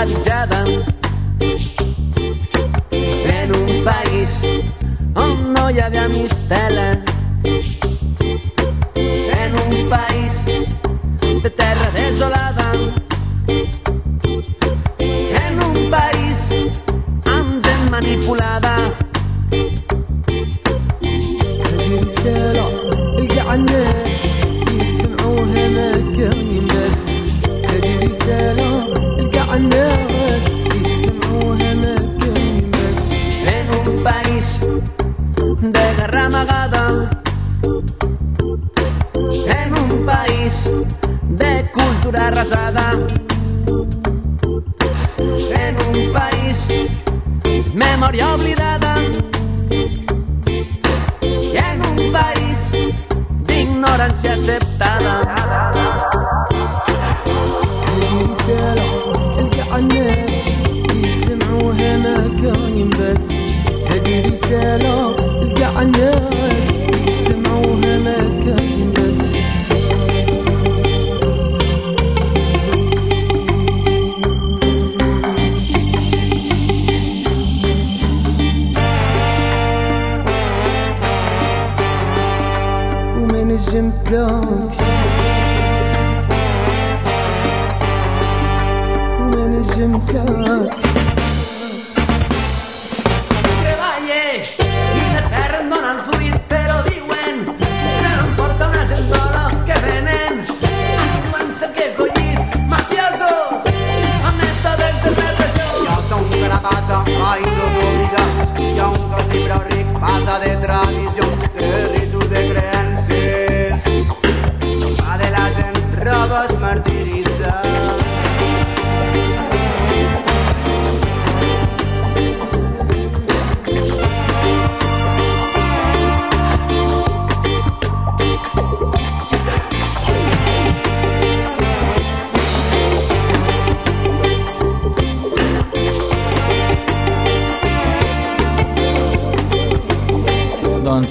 terra 0.02 0.14
esclavitzada 0.14 0.64
en 2.92 3.56
un 3.56 3.84
país 3.84 4.42
on 5.16 5.54
no 5.54 5.70
hi 5.70 5.80
havia 5.80 6.08
mistela 6.08 6.98
en 9.44 9.56
un 9.66 9.90
país 9.90 10.46
de 11.44 11.50
terra 11.50 11.92
desolada 11.94 12.61
cultura 42.21 42.27
arrasada 42.27 42.91
en 45.65 45.77
un 45.89 46.13
país 46.13 46.69
de 46.69 46.91
memòria 47.75 48.35
oblidada 48.35 48.95
i 51.23 51.57
en 51.71 51.79
un 51.93 52.13
país 52.13 52.61
d'ignorància 53.47 54.33
acceptada 54.37 55.15
هذه 57.87 58.13
رسالة 58.33 58.89
القى 59.41 59.79
الناس 59.79 60.39
يسمعوها 61.09 61.97
ما 62.05 62.17
كاين 62.43 62.91
بس 62.91 63.27
هذه 63.91 64.15
رسالة 64.33 65.17
القى 65.43 65.69
الناس 65.83 66.50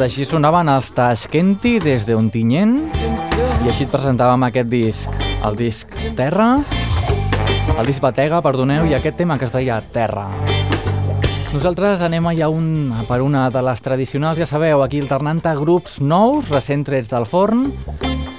Doncs 0.01 0.15
així 0.15 0.25
sonaven 0.25 0.71
els 0.73 0.87
Tashkenti 0.97 1.75
des 1.85 2.07
d'un 2.09 2.31
tinyent 2.33 2.71
i 2.89 3.67
així 3.69 3.85
et 3.85 3.91
presentàvem 3.93 4.47
aquest 4.47 4.71
disc, 4.73 5.19
el 5.45 5.59
disc 5.59 5.93
Terra, 6.17 6.47
el 7.75 7.85
disc 7.85 8.01
Batega, 8.01 8.39
perdoneu, 8.41 8.87
i 8.89 8.97
aquest 8.97 9.19
tema 9.21 9.37
que 9.37 9.45
es 9.45 9.53
deia 9.53 9.77
Terra. 9.93 10.25
Nosaltres 11.53 12.01
anem 12.09 12.31
allà 12.33 12.49
un, 12.49 12.71
per 13.11 13.21
una 13.21 13.45
de 13.53 13.61
les 13.69 13.85
tradicionals, 13.85 14.41
ja 14.41 14.49
sabeu, 14.49 14.81
aquí 14.81 15.05
alternant 15.05 15.45
a 15.45 15.53
grups 15.61 16.01
nous, 16.01 16.49
recent 16.49 16.89
trets 16.89 17.13
del 17.13 17.29
forn, 17.29 17.69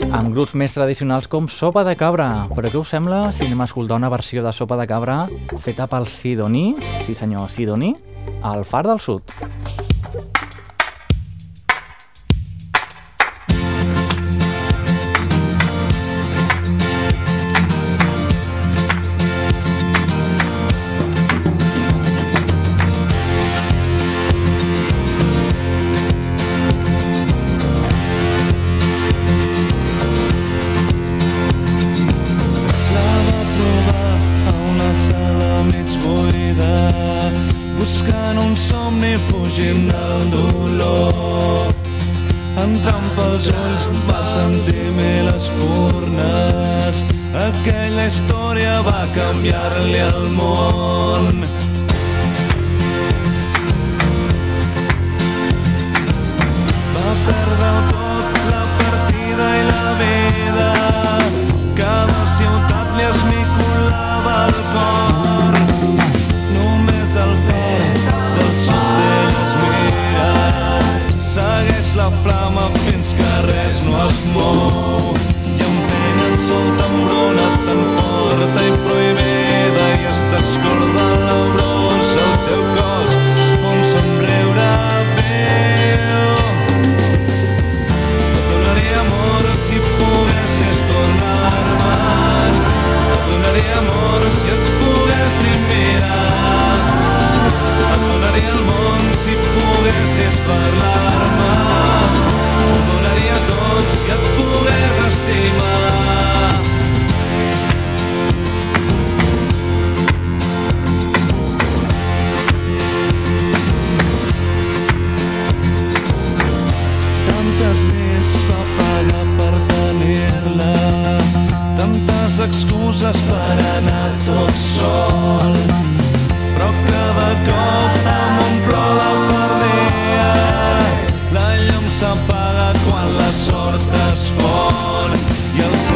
amb 0.10 0.34
grups 0.34 0.58
més 0.58 0.74
tradicionals 0.74 1.30
com 1.30 1.46
Sopa 1.46 1.86
de 1.86 1.94
Cabra. 1.94 2.32
Però 2.58 2.74
què 2.74 2.82
us 2.82 2.98
sembla 2.98 3.28
si 3.38 3.46
anem 3.46 3.62
a 3.62 3.70
escoltar 3.70 4.02
una 4.02 4.10
versió 4.10 4.42
de 4.42 4.50
Sopa 4.50 4.82
de 4.82 4.90
Cabra 4.90 5.28
feta 5.62 5.86
pel 5.86 6.10
Sidoní, 6.10 6.72
sí 7.06 7.14
senyor, 7.14 7.54
Sidoní, 7.54 7.94
al 8.42 8.66
Far 8.66 8.88
del 8.90 8.98
Sud. 8.98 9.30
Canviar-li 49.82 50.30
el 50.30 50.61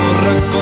correcto. 0.06 0.55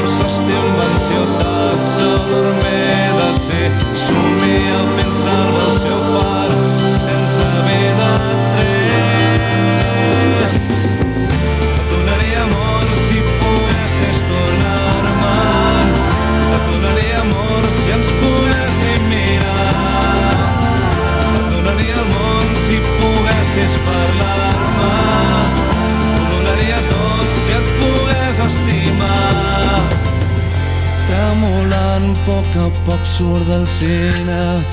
Cine. 33.66 34.64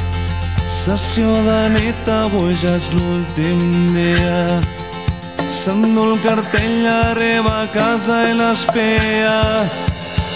Sessió 0.71 1.31
de 1.47 1.61
nit, 1.75 2.09
avui 2.09 2.55
ja 2.63 2.77
és 2.79 2.91
l'últim 2.95 3.61
dia. 3.95 4.61
S'endú 5.51 6.05
el 6.13 6.19
cartell, 6.23 6.87
arriba 6.87 7.63
a 7.65 7.71
casa 7.75 8.21
i 8.31 8.37
l'espea. 8.39 9.41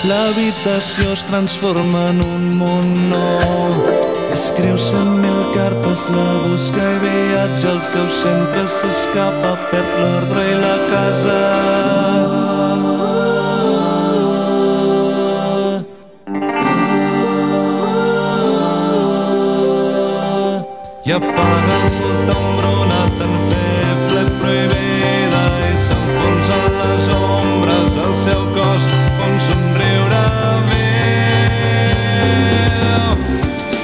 L'habitació 0.05 1.15
es 1.15 1.23
transforma 1.31 2.09
en 2.13 2.21
un 2.25 2.49
món 2.61 2.91
nou. 3.09 3.79
Escriu 4.35 4.77
cent 4.77 5.15
mil 5.23 5.45
cartes, 5.55 6.09
la 6.11 6.31
busca 6.45 6.89
i 6.97 6.99
viatja 7.07 7.71
al 7.77 7.83
seu 7.95 8.09
centre, 8.23 8.67
s'escapa, 8.67 9.55
perd 9.71 10.01
l'ordre 10.03 10.49
i 10.51 10.59
la 10.61 10.77
casa. 10.91 12.44
I 21.07 21.13
apaga 21.13 21.75
el 21.83 21.89
sol 21.91 22.25
tan 23.19 23.33
feble 23.51 24.21
prohibida 24.41 25.43
i 25.69 25.77
s'enfonsa 25.87 26.57
en 26.69 26.73
les 26.81 27.05
ombres 27.13 27.99
el 28.07 28.15
seu 28.17 28.43
cos 28.57 28.83
com 29.19 29.33
somriure 29.47 30.25
veu. 30.71 31.05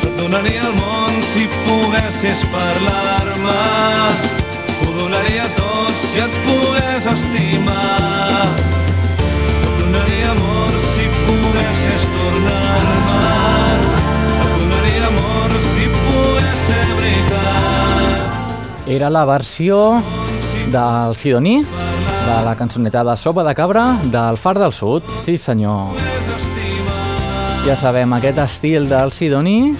Et 0.00 0.14
donaria 0.22 0.62
el 0.64 0.74
món 0.80 1.12
si 1.34 1.44
poguessis 1.68 2.40
parlar-me 2.56 3.60
ho 4.80 4.88
donaria 5.02 5.46
tot 5.60 5.94
si 6.00 6.24
et 6.24 6.34
pogués 6.48 7.04
estimar 7.04 7.49
Era 18.90 19.08
la 19.08 19.24
versió 19.24 20.02
del 20.72 21.14
Sidoní, 21.14 21.60
de 21.62 22.38
la 22.44 22.56
cançoneta 22.58 23.04
de 23.06 23.16
Sopa 23.16 23.44
de 23.46 23.54
Cabra 23.54 23.84
del 24.02 24.36
Far 24.36 24.58
del 24.58 24.72
Sud. 24.72 25.04
Sí, 25.24 25.36
senyor. 25.38 25.94
Ja 27.62 27.76
sabem, 27.78 28.10
aquest 28.16 28.40
estil 28.42 28.88
del 28.90 29.12
Sidoní 29.14 29.76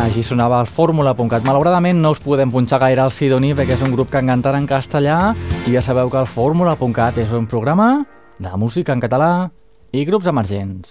així 0.00 0.22
sonava 0.24 0.62
el 0.64 0.70
fórmula.cat. 0.72 1.44
Malauradament 1.44 2.00
no 2.00 2.14
us 2.16 2.22
podem 2.24 2.48
punxar 2.48 2.78
gaire 2.80 3.04
al 3.04 3.12
Sidoní 3.12 3.52
perquè 3.52 3.76
és 3.76 3.84
un 3.84 3.92
grup 3.92 4.08
que 4.08 4.22
encantarà 4.24 4.56
en 4.56 4.70
castellà 4.70 5.34
i 5.66 5.74
ja 5.74 5.82
sabeu 5.84 6.08
que 6.08 6.22
el 6.22 6.30
fórmula.cat 6.32 7.20
és 7.20 7.34
un 7.36 7.44
programa 7.44 8.06
de 8.40 8.54
música 8.56 8.96
en 8.96 9.04
català 9.04 9.50
i 9.92 10.06
grups 10.08 10.32
emergents. 10.32 10.88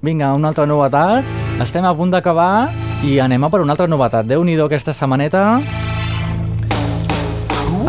Vinga, 0.00 0.30
una 0.30 0.54
altra 0.54 0.70
novetat. 0.70 1.26
Estem 1.58 1.84
a 1.84 1.92
punt 1.98 2.14
d'acabar 2.14 2.70
i 3.02 3.16
anem 3.20 3.44
a 3.44 3.48
per 3.48 3.60
una 3.64 3.72
altra 3.72 3.86
novetat. 3.88 4.26
déu 4.26 4.44
nhi 4.44 4.58
aquesta 4.60 4.92
setmaneta. 4.92 5.60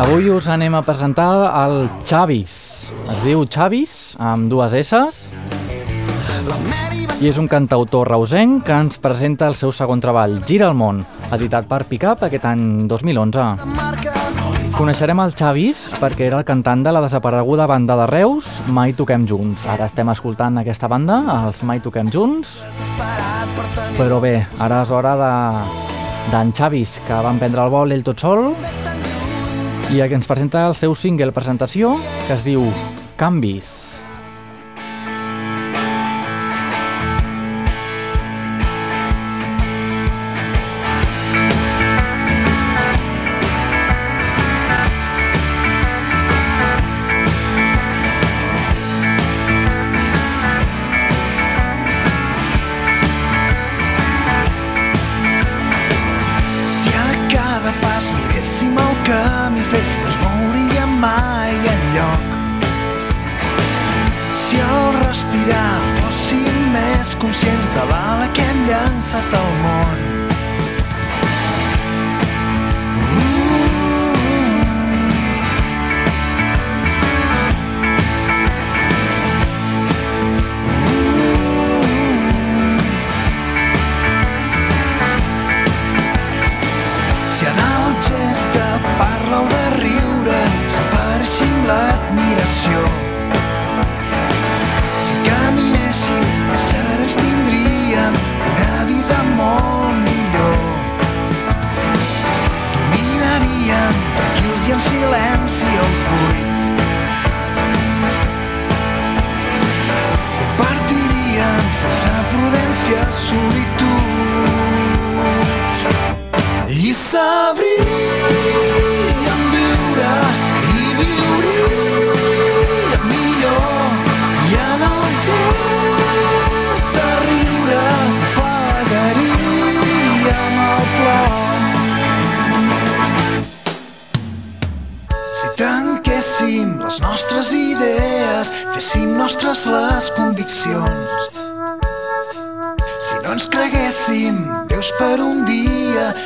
Avui 0.00 0.30
us 0.30 0.48
anem 0.48 0.74
a 0.74 0.82
presentar 0.82 1.52
el 1.64 1.88
Xavis. 2.04 2.88
Es 3.10 3.22
diu 3.24 3.44
Xavis, 3.46 4.16
amb 4.18 4.48
dues 4.50 4.72
S's. 4.72 5.30
I 7.20 7.28
és 7.28 7.38
un 7.38 7.46
cantautor 7.46 8.08
reusenc 8.08 8.64
que 8.64 8.72
ens 8.72 8.98
presenta 8.98 9.46
el 9.46 9.54
seu 9.54 9.70
segon 9.70 10.00
treball, 10.00 10.40
Gira 10.46 10.68
el 10.68 10.74
món, 10.74 11.04
editat 11.30 11.68
per 11.68 11.84
Picap 11.84 12.24
aquest 12.24 12.44
any 12.44 12.88
2011. 12.88 13.91
Coneixerem 14.72 15.20
el 15.20 15.34
Xavis 15.36 15.80
perquè 16.00 16.26
era 16.30 16.38
el 16.40 16.46
cantant 16.48 16.80
de 16.84 16.92
la 16.94 17.02
desapareguda 17.04 17.66
banda 17.68 17.96
de 18.00 18.06
Reus, 18.08 18.48
Mai 18.72 18.94
Toquem 18.96 19.26
Junts. 19.28 19.66
Ara 19.68 19.90
estem 19.90 20.08
escoltant 20.08 20.56
aquesta 20.62 20.88
banda, 20.88 21.18
els 21.42 21.60
Mai 21.68 21.82
Toquem 21.84 22.08
Junts. 22.12 22.54
Però 23.98 24.22
bé, 24.24 24.38
ara 24.64 24.80
és 24.86 24.94
hora 24.94 25.12
de 25.20 25.32
d'en 26.32 26.54
Xavis, 26.56 26.96
que 27.06 27.20
van 27.28 27.38
prendre 27.42 27.66
el 27.66 27.74
vol 27.74 27.92
ell 27.92 28.06
tot 28.06 28.24
sol 28.24 28.52
i 29.92 30.00
que 30.00 30.16
ens 30.16 30.30
presenta 30.30 30.64
el 30.70 30.78
seu 30.78 30.96
single 30.96 31.36
presentació, 31.36 31.96
que 32.26 32.36
es 32.38 32.44
diu 32.46 32.70
Canvis. 33.20 33.81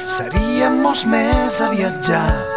Seríem 0.03 0.83
molts 0.83 1.07
més 1.11 1.61
a 1.61 1.71
viatjar. 1.73 2.56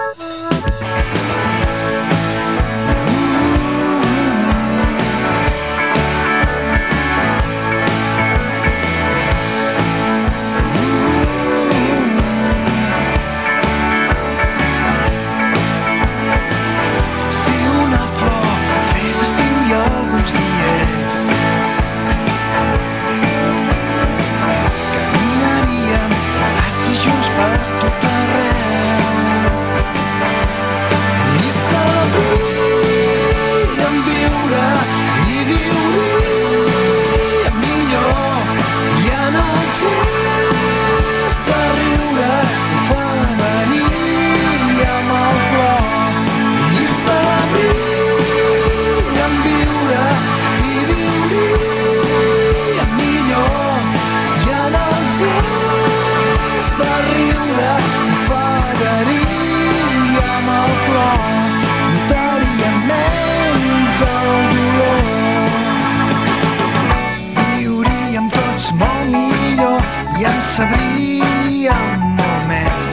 Sabríem 70.49 72.05
molt 72.17 72.43
més. 72.49 72.87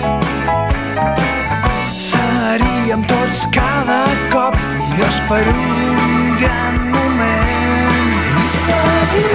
Seríem 1.96 3.02
tots 3.09 3.46
cada 3.54 4.04
cop 4.32 4.54
millors 4.76 5.18
per 5.30 5.44
un 5.52 6.36
gran 6.42 6.76
moment 6.92 8.12
i 8.42 8.44
sabríem 8.61 9.32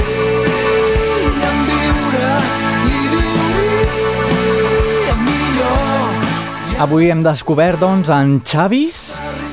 viure 1.72 2.32
i 2.86 2.98
viuríem 3.16 4.40
millor. 5.26 6.10
Avui 6.86 7.04
hem 7.14 7.22
descobert, 7.26 7.80
doncs, 7.82 8.10
en 8.14 8.28
Xavis 8.46 8.98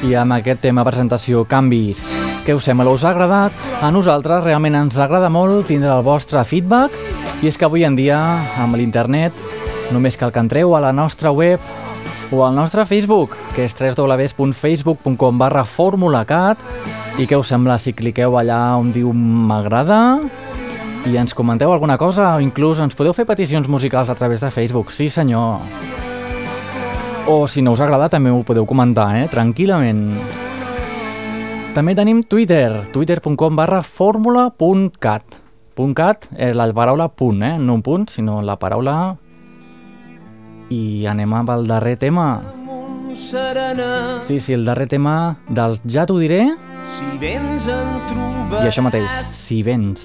i 0.07 0.15
amb 0.15 0.33
aquest 0.39 0.61
tema 0.69 0.85
presentació 0.87 1.45
Canvis. 1.49 2.01
Què 2.45 2.53
us 2.57 2.65
sembla? 2.65 2.93
Us 2.93 3.05
ha 3.05 3.11
agradat? 3.13 3.53
A 3.85 3.91
nosaltres 3.93 4.45
realment 4.45 4.77
ens 4.79 4.97
agrada 5.01 5.29
molt 5.33 5.67
tindre 5.69 5.93
el 5.93 6.03
vostre 6.07 6.45
feedback 6.49 7.08
i 7.43 7.47
és 7.47 7.57
que 7.59 7.67
avui 7.67 7.85
en 7.87 7.95
dia, 7.95 8.19
amb 8.59 8.75
l'internet, 8.79 9.37
només 9.95 10.17
cal 10.19 10.33
que 10.35 10.43
entreu 10.43 10.75
a 10.75 10.83
la 10.83 10.93
nostra 10.93 11.31
web 11.31 11.63
o 12.31 12.43
al 12.45 12.55
nostre 12.55 12.85
Facebook, 12.85 13.37
que 13.55 13.65
és 13.65 13.75
www.facebook.com 13.79 15.39
barra 15.39 15.65
formulacat 15.65 16.61
i 17.19 17.27
què 17.27 17.39
us 17.39 17.49
sembla 17.55 17.79
si 17.81 17.95
cliqueu 17.97 18.37
allà 18.39 18.77
on 18.79 18.93
diu 18.93 19.13
m'agrada 19.15 20.19
i 21.09 21.17
ens 21.17 21.33
comenteu 21.35 21.73
alguna 21.73 21.97
cosa 21.97 22.35
o 22.37 22.43
inclús 22.43 22.83
ens 22.83 22.97
podeu 22.99 23.15
fer 23.17 23.27
peticions 23.29 23.69
musicals 23.71 24.11
a 24.11 24.19
través 24.19 24.43
de 24.45 24.51
Facebook. 24.51 24.93
Sí, 24.93 25.09
senyor. 25.09 25.63
O 27.29 27.47
si 27.49 27.63
no 27.63 27.73
us 27.73 27.81
agrada 27.81 28.11
també 28.13 28.31
ho 28.35 28.43
podeu 28.45 28.67
comentar, 28.67 29.11
eh? 29.21 29.27
Tranquil·lament. 29.31 30.05
També 31.77 31.95
tenim 31.95 32.25
Twitter, 32.25 32.89
twitter.com 32.93 33.57
barra 33.57 33.83
fórmula.cat. 33.85 35.38
.cat 35.79 36.29
és 36.37 36.57
la 36.59 36.69
paraula 36.75 37.09
punt, 37.09 37.43
eh? 37.43 37.57
No 37.59 37.79
un 37.79 37.83
punt, 37.83 38.09
sinó 38.11 38.43
la 38.43 38.59
paraula... 38.59 39.17
I 40.69 41.07
anem 41.09 41.33
amb 41.33 41.49
el 41.49 41.63
darrer 41.65 41.95
tema. 41.97 42.43
Sí, 43.17 44.37
sí, 44.37 44.53
el 44.53 44.67
darrer 44.69 44.85
tema 44.93 45.39
del 45.49 45.79
Ja 45.89 46.05
t'ho 46.05 46.19
diré 46.21 46.43
si 46.93 47.09
vens 47.21 47.65
en 47.73 47.95
trobaràs 48.11 48.67
i 48.67 48.69
això 48.69 48.85
mateix, 48.85 49.17
si 49.33 49.63
vens. 49.65 50.05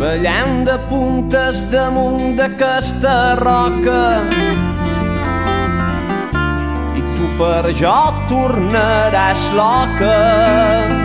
ballant 0.00 0.62
de 0.64 0.76
puntes 0.88 1.58
damunt 1.72 2.38
d'aquesta 2.38 3.16
roca 3.40 3.98
i 6.96 7.04
tu 7.18 7.28
per 7.40 7.74
jo 7.82 7.98
tornaràs 8.32 9.44
loca 9.58 10.99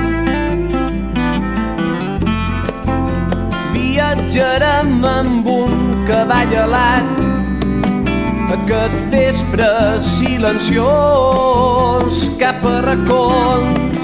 viatjarem 3.96 5.06
amb 5.08 5.48
un 5.48 6.04
cavall 6.08 6.54
alat. 6.66 7.12
Aquest 8.56 8.98
vespre 9.14 9.70
silenciós 10.04 12.16
cap 12.42 12.60
a 12.68 12.70
racons 12.90 14.04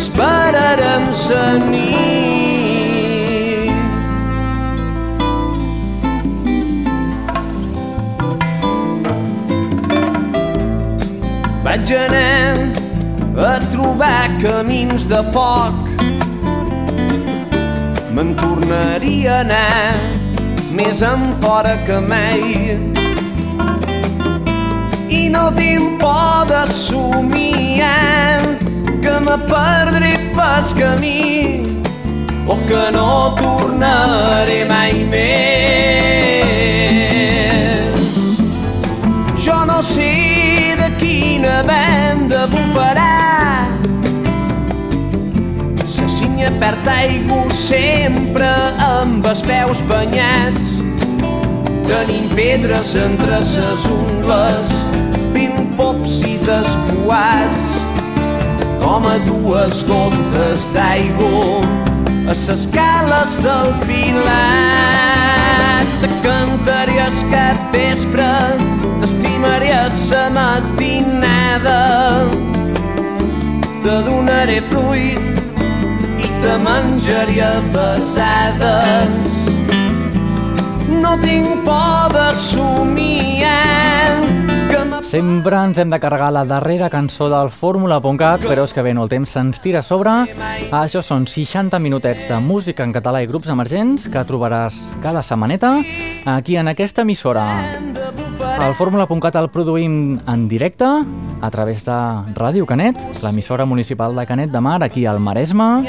esperarem 0.00 1.04
la 1.28 1.46
nit 1.70 2.53
vaig 11.74 11.90
anar 11.90 12.54
a 13.50 13.58
trobar 13.72 14.28
camins 14.42 15.06
de 15.10 15.18
foc. 15.34 15.74
Me'n 18.14 18.30
tornaria 18.38 19.32
a 19.32 19.40
anar 19.40 19.98
més 20.70 21.02
enfora 21.02 21.74
que 21.86 21.98
mai. 21.98 22.78
I 25.10 25.28
no 25.34 25.50
tinc 25.58 25.98
por 25.98 26.46
de 26.52 26.62
somiar 26.70 28.40
que 29.02 29.14
me 29.26 29.36
perdré 29.50 30.14
pas 30.36 30.72
camí 30.78 31.66
o 32.46 32.54
que 32.68 32.84
no 32.94 33.34
tornaré 33.42 34.64
mai 34.70 34.94
més. 35.10 35.24
Jo 39.42 39.58
no 39.66 39.82
sé 39.82 40.13
perd 46.60 46.88
aigua 46.88 47.44
sempre 47.54 48.48
amb 48.84 49.26
els 49.30 49.42
peus 49.46 49.82
banyats 49.88 50.74
tenim 51.88 52.26
pedres 52.34 52.94
entre 52.98 53.38
ses 53.44 53.86
ungles 53.90 54.72
vint 55.34 55.74
pops 55.78 56.20
i 56.26 56.34
despoats 56.44 57.64
com 58.82 59.06
a 59.08 59.16
dues 59.26 59.82
gotes 59.88 60.66
d'aigua 60.74 61.62
a 62.28 62.34
ses 62.34 62.66
cales 62.72 63.36
del 63.44 63.72
Pilat. 63.84 64.24
Te 66.00 66.08
cantaré 66.24 66.98
aquest 67.04 67.60
vespre, 67.72 68.30
t'estimaré 69.00 69.72
a 69.76 69.90
sa 69.90 70.28
matinada. 70.32 71.80
Te 73.84 73.94
donaré 74.08 74.60
fruit 74.70 75.33
te 76.44 76.58
menjaré 76.60 77.40
a 77.40 77.60
besades. 77.72 79.16
No 81.02 81.16
tinc 81.20 81.64
por 81.64 82.12
de 82.12 82.28
somiar 82.36 83.54
Sempre 85.14 85.54
ens 85.62 85.78
hem 85.78 85.92
de 85.92 85.98
carregar 86.02 86.32
la 86.34 86.42
darrera 86.48 86.88
cançó 86.90 87.28
del 87.30 87.50
Fórmula.cat, 87.54 88.42
però 88.48 88.64
és 88.66 88.74
que 88.74 88.82
bé, 88.82 88.94
no, 88.96 89.04
el 89.04 89.12
temps 89.12 89.30
se'ns 89.36 89.60
tira 89.62 89.78
a 89.78 89.86
sobre. 89.86 90.10
Això 90.74 91.04
són 91.06 91.28
60 91.30 91.78
minutets 91.78 92.26
de 92.26 92.40
música 92.42 92.82
en 92.82 92.96
català 92.96 93.22
i 93.22 93.30
grups 93.30 93.52
emergents 93.54 94.08
que 94.10 94.26
trobaràs 94.26 94.80
cada 95.04 95.22
setmaneta 95.22 95.76
aquí 96.34 96.58
en 96.58 96.72
aquesta 96.74 97.06
emissora. 97.06 97.46
El 98.54 98.74
Fórmula.cat 98.78 99.34
el 99.40 99.48
produïm 99.52 99.94
en 100.30 100.44
directe 100.48 100.86
a 100.86 101.50
través 101.50 101.82
de 101.84 101.96
Ràdio 102.36 102.66
Canet, 102.66 102.98
l'emissora 103.22 103.66
municipal 103.66 104.14
de 104.16 104.24
Canet 104.26 104.52
de 104.52 104.60
Mar, 104.60 104.82
aquí 104.84 105.04
al 105.06 105.20
Maresme. 105.20 105.84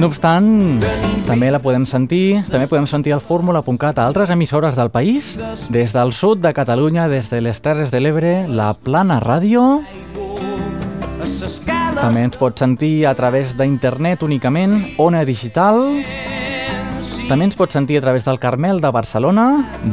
No 0.00 0.08
obstant, 0.08 0.80
també 1.28 1.50
la 1.52 1.60
podem 1.62 1.84
sentir, 1.86 2.40
també 2.50 2.66
podem 2.70 2.88
sentir 2.90 3.14
el 3.14 3.22
Fórmula.cat 3.22 3.98
a 3.98 4.06
altres 4.06 4.32
emissores 4.34 4.76
del 4.76 4.90
país, 4.90 5.34
des 5.70 5.92
del 5.92 6.12
sud 6.12 6.42
de 6.42 6.54
Catalunya, 6.56 7.08
des 7.08 7.30
de 7.30 7.40
les 7.44 7.60
Terres 7.60 7.92
de 7.92 8.00
l'Ebre, 8.00 8.34
la 8.48 8.72
Plana 8.74 9.20
Ràdio, 9.22 9.82
també 12.00 12.24
ens 12.24 12.36
pot 12.36 12.58
sentir 12.58 13.06
a 13.06 13.14
través 13.14 13.54
d'internet 13.56 14.22
únicament, 14.22 14.80
Ona 14.98 15.24
Digital, 15.24 16.00
també 17.28 17.46
ens 17.48 17.56
pot 17.56 17.72
sentir 17.72 17.96
a 17.96 18.02
través 18.04 18.26
del 18.26 18.38
Carmel 18.38 18.82
de 18.84 18.90
Barcelona, 18.92 19.46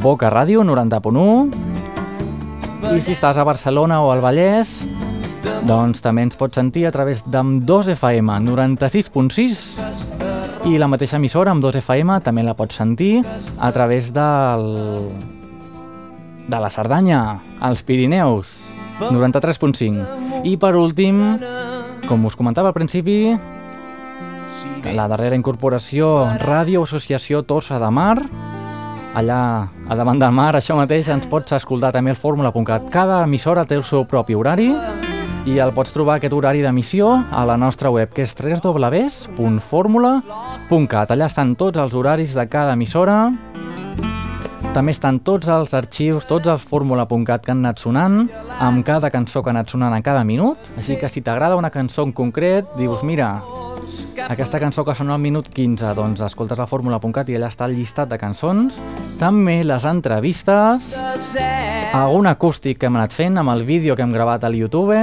Boca 0.03 0.29
Ràdio 0.33 0.65
90.1, 0.67 1.70
i 2.89 3.01
si 3.01 3.13
estàs 3.13 3.37
a 3.37 3.43
Barcelona 3.45 4.01
o 4.01 4.09
al 4.11 4.21
Vallès, 4.23 4.87
doncs 5.69 6.01
també 6.01 6.23
ens 6.25 6.37
pots 6.39 6.57
sentir 6.57 6.87
a 6.87 6.91
través 6.91 7.21
d'Am 7.29 7.59
2 7.69 7.87
FM 7.93 8.29
96.6 8.47 10.67
i 10.69 10.77
la 10.81 10.89
mateixa 10.89 11.17
emissora 11.21 11.51
amb 11.53 11.61
2 11.63 11.77
FM 11.81 12.09
també 12.25 12.41
la 12.45 12.55
pots 12.57 12.75
sentir 12.81 13.21
a 13.21 13.71
través 13.71 14.11
del 14.13 14.61
de 16.51 16.59
la 16.59 16.69
Cerdanya, 16.73 17.39
als 17.61 17.83
Pirineus 17.85 18.57
93.5 18.99 20.43
i 20.49 20.57
per 20.57 20.75
últim 20.75 21.21
com 22.09 22.25
us 22.25 22.35
comentava 22.35 22.73
al 22.73 22.77
principi 22.77 23.37
la 24.91 25.07
darrera 25.07 25.37
incorporació 25.37 26.25
Ràdio 26.41 26.81
Associació 26.83 27.43
Tossa 27.45 27.77
de 27.79 27.91
Mar 27.93 28.17
allà 29.15 29.67
a 29.89 29.95
davant 29.95 30.19
del 30.19 30.31
mar, 30.35 30.55
això 30.55 30.75
mateix 30.77 31.09
ens 31.11 31.27
pots 31.29 31.51
escoltar 31.57 31.91
també 31.95 32.11
el 32.13 32.17
fórmula.cat. 32.19 32.81
Cada 32.93 33.23
emissora 33.25 33.65
té 33.67 33.75
el 33.79 33.83
seu 33.87 34.05
propi 34.07 34.33
horari 34.37 34.69
i 35.49 35.59
el 35.59 35.71
pots 35.73 35.93
trobar 35.93 36.15
aquest 36.19 36.33
horari 36.37 36.61
d'emissió 36.61 37.25
a 37.31 37.45
la 37.49 37.57
nostra 37.57 37.89
web, 37.91 38.09
que 38.13 38.21
és 38.23 38.35
www.formula.cat. 38.37 41.11
Allà 41.11 41.25
estan 41.27 41.55
tots 41.57 41.77
els 41.81 41.93
horaris 41.97 42.33
de 42.37 42.47
cada 42.47 42.73
emissora 42.77 43.31
També 44.71 44.95
estan 44.95 45.19
tots 45.19 45.51
els 45.51 45.73
arxius, 45.75 46.23
tots 46.23 46.47
els 46.47 46.63
fórmula.cat 46.63 47.43
que 47.43 47.51
han 47.51 47.59
anat 47.59 47.83
sonant, 47.83 48.31
amb 48.55 48.87
cada 48.87 49.11
cançó 49.11 49.43
que 49.43 49.51
ha 49.51 49.55
anat 49.57 49.67
sonant 49.67 49.91
a 49.91 49.99
cada 50.01 50.23
minut. 50.23 50.55
Així 50.79 50.95
que 50.95 51.11
si 51.11 51.19
t'agrada 51.19 51.59
una 51.59 51.67
cançó 51.73 52.07
en 52.07 52.15
concret, 52.15 52.63
dius, 52.77 53.03
mira, 53.03 53.43
aquesta 54.27 54.59
cançó 54.59 54.85
que 54.85 54.95
sona 54.95 55.15
al 55.15 55.21
minut 55.23 55.49
15, 55.51 55.93
doncs 55.97 56.21
escoltes 56.25 56.59
la 56.59 56.67
fórmula.cat 56.67 57.29
i 57.29 57.37
allà 57.37 57.49
està 57.51 57.67
el 57.67 57.75
llistat 57.75 58.11
de 58.11 58.19
cançons. 58.21 58.77
També 59.19 59.61
les 59.63 59.85
entrevistes, 59.85 60.91
algun 61.93 62.29
acústic 62.31 62.79
que 62.81 62.89
hem 62.89 62.99
anat 62.99 63.15
fent 63.15 63.37
amb 63.41 63.53
el 63.53 63.65
vídeo 63.67 63.95
que 63.95 64.05
hem 64.05 64.13
gravat 64.15 64.45
al 64.47 64.55
YouTube. 64.55 64.97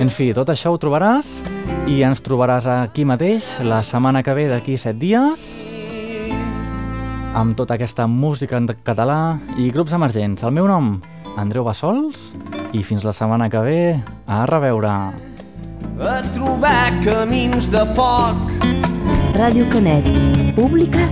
En 0.00 0.10
fi, 0.12 0.32
tot 0.36 0.50
això 0.52 0.74
ho 0.74 0.80
trobaràs 0.80 1.30
i 1.86 2.02
ens 2.06 2.20
trobaràs 2.26 2.66
aquí 2.70 3.06
mateix 3.08 3.46
la 3.62 3.82
setmana 3.86 4.22
que 4.26 4.34
ve 4.34 4.48
d'aquí 4.50 4.76
7 4.76 4.98
dies 4.98 5.46
amb 7.36 7.52
tota 7.56 7.76
aquesta 7.76 8.06
música 8.08 8.56
en 8.56 8.66
català 8.84 9.36
i 9.60 9.68
grups 9.70 9.92
emergents. 9.92 10.42
El 10.42 10.54
meu 10.56 10.66
nom, 10.68 10.96
Andreu 11.36 11.66
Bassols, 11.68 12.30
i 12.72 12.80
fins 12.82 13.04
la 13.04 13.12
setmana 13.12 13.50
que 13.52 13.60
ve, 13.60 13.80
a 14.26 14.44
reveure. 14.48 15.35
A 16.00 16.22
trobar 16.34 16.92
camins 17.04 17.70
de 17.72 17.82
foc. 17.98 18.40
Ràdio 19.36 19.66
Canet, 19.72 20.06
pública 20.56 21.08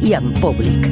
i 0.00 0.14
en 0.18 0.32
públic. 0.40 0.88